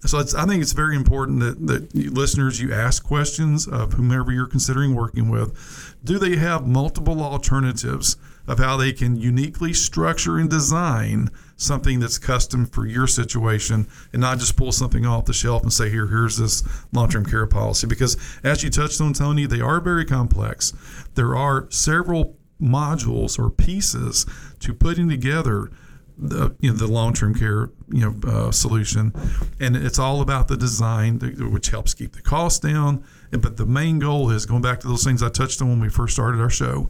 so 0.00 0.18
I 0.18 0.46
think 0.46 0.62
it's 0.62 0.72
very 0.72 0.94
important 0.94 1.40
that, 1.40 1.66
that 1.66 1.94
you, 1.94 2.10
listeners 2.10 2.60
you 2.60 2.72
ask 2.72 3.04
questions 3.04 3.66
of 3.66 3.94
whomever 3.94 4.30
you're 4.30 4.46
considering 4.46 4.94
working 4.94 5.30
with. 5.30 5.96
Do 6.04 6.18
they 6.18 6.36
have 6.36 6.66
multiple 6.66 7.20
alternatives 7.22 8.16
of 8.46 8.58
how 8.58 8.76
they 8.76 8.92
can 8.92 9.16
uniquely 9.16 9.72
structure 9.72 10.38
and 10.38 10.48
design 10.48 11.30
something 11.56 12.00
that's 12.00 12.18
custom 12.18 12.66
for 12.66 12.86
your 12.86 13.06
situation 13.06 13.88
and 14.12 14.20
not 14.20 14.38
just 14.38 14.56
pull 14.56 14.72
something 14.72 15.06
off 15.06 15.24
the 15.24 15.32
shelf 15.32 15.62
and 15.62 15.72
say, 15.72 15.90
here, 15.90 16.06
here's 16.06 16.36
this 16.36 16.62
long 16.92 17.08
term 17.08 17.24
care 17.24 17.46
policy? 17.46 17.86
Because 17.86 18.16
as 18.44 18.62
you 18.62 18.70
touched 18.70 19.00
on, 19.00 19.12
Tony, 19.12 19.46
they 19.46 19.60
are 19.60 19.80
very 19.80 20.04
complex. 20.04 20.72
There 21.14 21.36
are 21.36 21.66
several 21.70 22.36
modules 22.60 23.38
or 23.38 23.50
pieces 23.50 24.26
to 24.60 24.74
putting 24.74 25.08
together 25.08 25.70
the 26.18 26.56
you 26.60 26.70
know 26.70 26.76
the 26.76 26.86
long 26.86 27.12
term 27.12 27.34
care 27.34 27.70
you 27.88 28.00
know 28.00 28.14
uh, 28.26 28.50
solution, 28.50 29.12
and 29.60 29.76
it's 29.76 29.98
all 29.98 30.20
about 30.20 30.48
the 30.48 30.56
design, 30.56 31.18
which 31.52 31.68
helps 31.68 31.94
keep 31.94 32.14
the 32.14 32.22
cost 32.22 32.62
down. 32.62 33.04
But 33.30 33.56
the 33.56 33.66
main 33.66 33.98
goal 33.98 34.30
is 34.30 34.46
going 34.46 34.62
back 34.62 34.80
to 34.80 34.88
those 34.88 35.04
things 35.04 35.22
I 35.22 35.28
touched 35.28 35.60
on 35.60 35.68
when 35.68 35.80
we 35.80 35.88
first 35.88 36.14
started 36.14 36.40
our 36.40 36.50
show: 36.50 36.88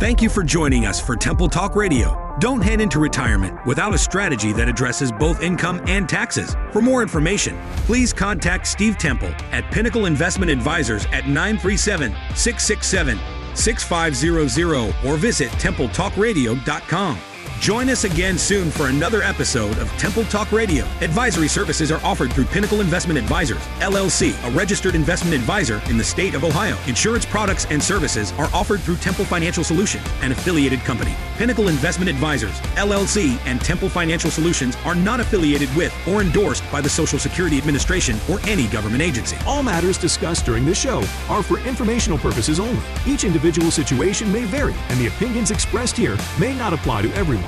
Thank 0.00 0.22
you 0.22 0.30
for 0.30 0.42
joining 0.42 0.86
us 0.86 0.98
for 0.98 1.14
Temple 1.14 1.48
Talk 1.48 1.76
Radio. 1.76 2.36
Don't 2.40 2.62
head 2.62 2.80
into 2.80 2.98
retirement 2.98 3.66
without 3.66 3.92
a 3.92 3.98
strategy 3.98 4.52
that 4.52 4.68
addresses 4.68 5.12
both 5.12 5.42
income 5.42 5.82
and 5.86 6.08
taxes. 6.08 6.56
For 6.72 6.80
more 6.80 7.02
information, 7.02 7.58
please 7.78 8.12
contact 8.12 8.66
Steve 8.66 8.96
Temple 8.96 9.34
at 9.50 9.70
Pinnacle 9.70 10.06
Investment 10.06 10.50
Advisors 10.50 11.04
at 11.06 11.26
937 11.28 12.12
667 12.34 13.18
6500 13.54 14.94
or 15.04 15.16
visit 15.16 15.50
templetalkradio.com. 15.50 17.18
Join 17.60 17.90
us 17.90 18.04
again 18.04 18.38
soon 18.38 18.70
for 18.70 18.86
another 18.86 19.20
episode 19.22 19.78
of 19.78 19.90
Temple 19.98 20.22
Talk 20.24 20.52
Radio. 20.52 20.84
Advisory 21.00 21.48
services 21.48 21.90
are 21.90 22.00
offered 22.04 22.32
through 22.32 22.44
Pinnacle 22.44 22.80
Investment 22.80 23.18
Advisors, 23.18 23.58
LLC, 23.80 24.32
a 24.46 24.50
registered 24.52 24.94
investment 24.94 25.34
advisor 25.34 25.82
in 25.90 25.98
the 25.98 26.04
state 26.04 26.34
of 26.34 26.44
Ohio. 26.44 26.76
Insurance 26.86 27.26
products 27.26 27.66
and 27.70 27.82
services 27.82 28.32
are 28.38 28.48
offered 28.54 28.80
through 28.80 28.96
Temple 28.96 29.24
Financial 29.24 29.64
Solutions, 29.64 30.06
an 30.22 30.30
affiliated 30.30 30.78
company. 30.80 31.14
Pinnacle 31.36 31.66
Investment 31.68 32.08
Advisors, 32.08 32.58
LLC, 32.76 33.36
and 33.44 33.60
Temple 33.60 33.88
Financial 33.88 34.30
Solutions 34.30 34.76
are 34.84 34.94
not 34.94 35.18
affiliated 35.18 35.74
with 35.74 35.92
or 36.06 36.20
endorsed 36.20 36.62
by 36.70 36.80
the 36.80 36.88
Social 36.88 37.18
Security 37.18 37.58
Administration 37.58 38.16
or 38.30 38.38
any 38.46 38.68
government 38.68 39.02
agency. 39.02 39.36
All 39.46 39.64
matters 39.64 39.98
discussed 39.98 40.46
during 40.46 40.64
this 40.64 40.78
show 40.78 41.02
are 41.28 41.42
for 41.42 41.58
informational 41.60 42.18
purposes 42.18 42.60
only. 42.60 42.82
Each 43.04 43.24
individual 43.24 43.72
situation 43.72 44.32
may 44.32 44.44
vary, 44.44 44.74
and 44.90 45.00
the 45.00 45.08
opinions 45.08 45.50
expressed 45.50 45.96
here 45.96 46.16
may 46.38 46.56
not 46.56 46.72
apply 46.72 47.02
to 47.02 47.12
everyone. 47.14 47.47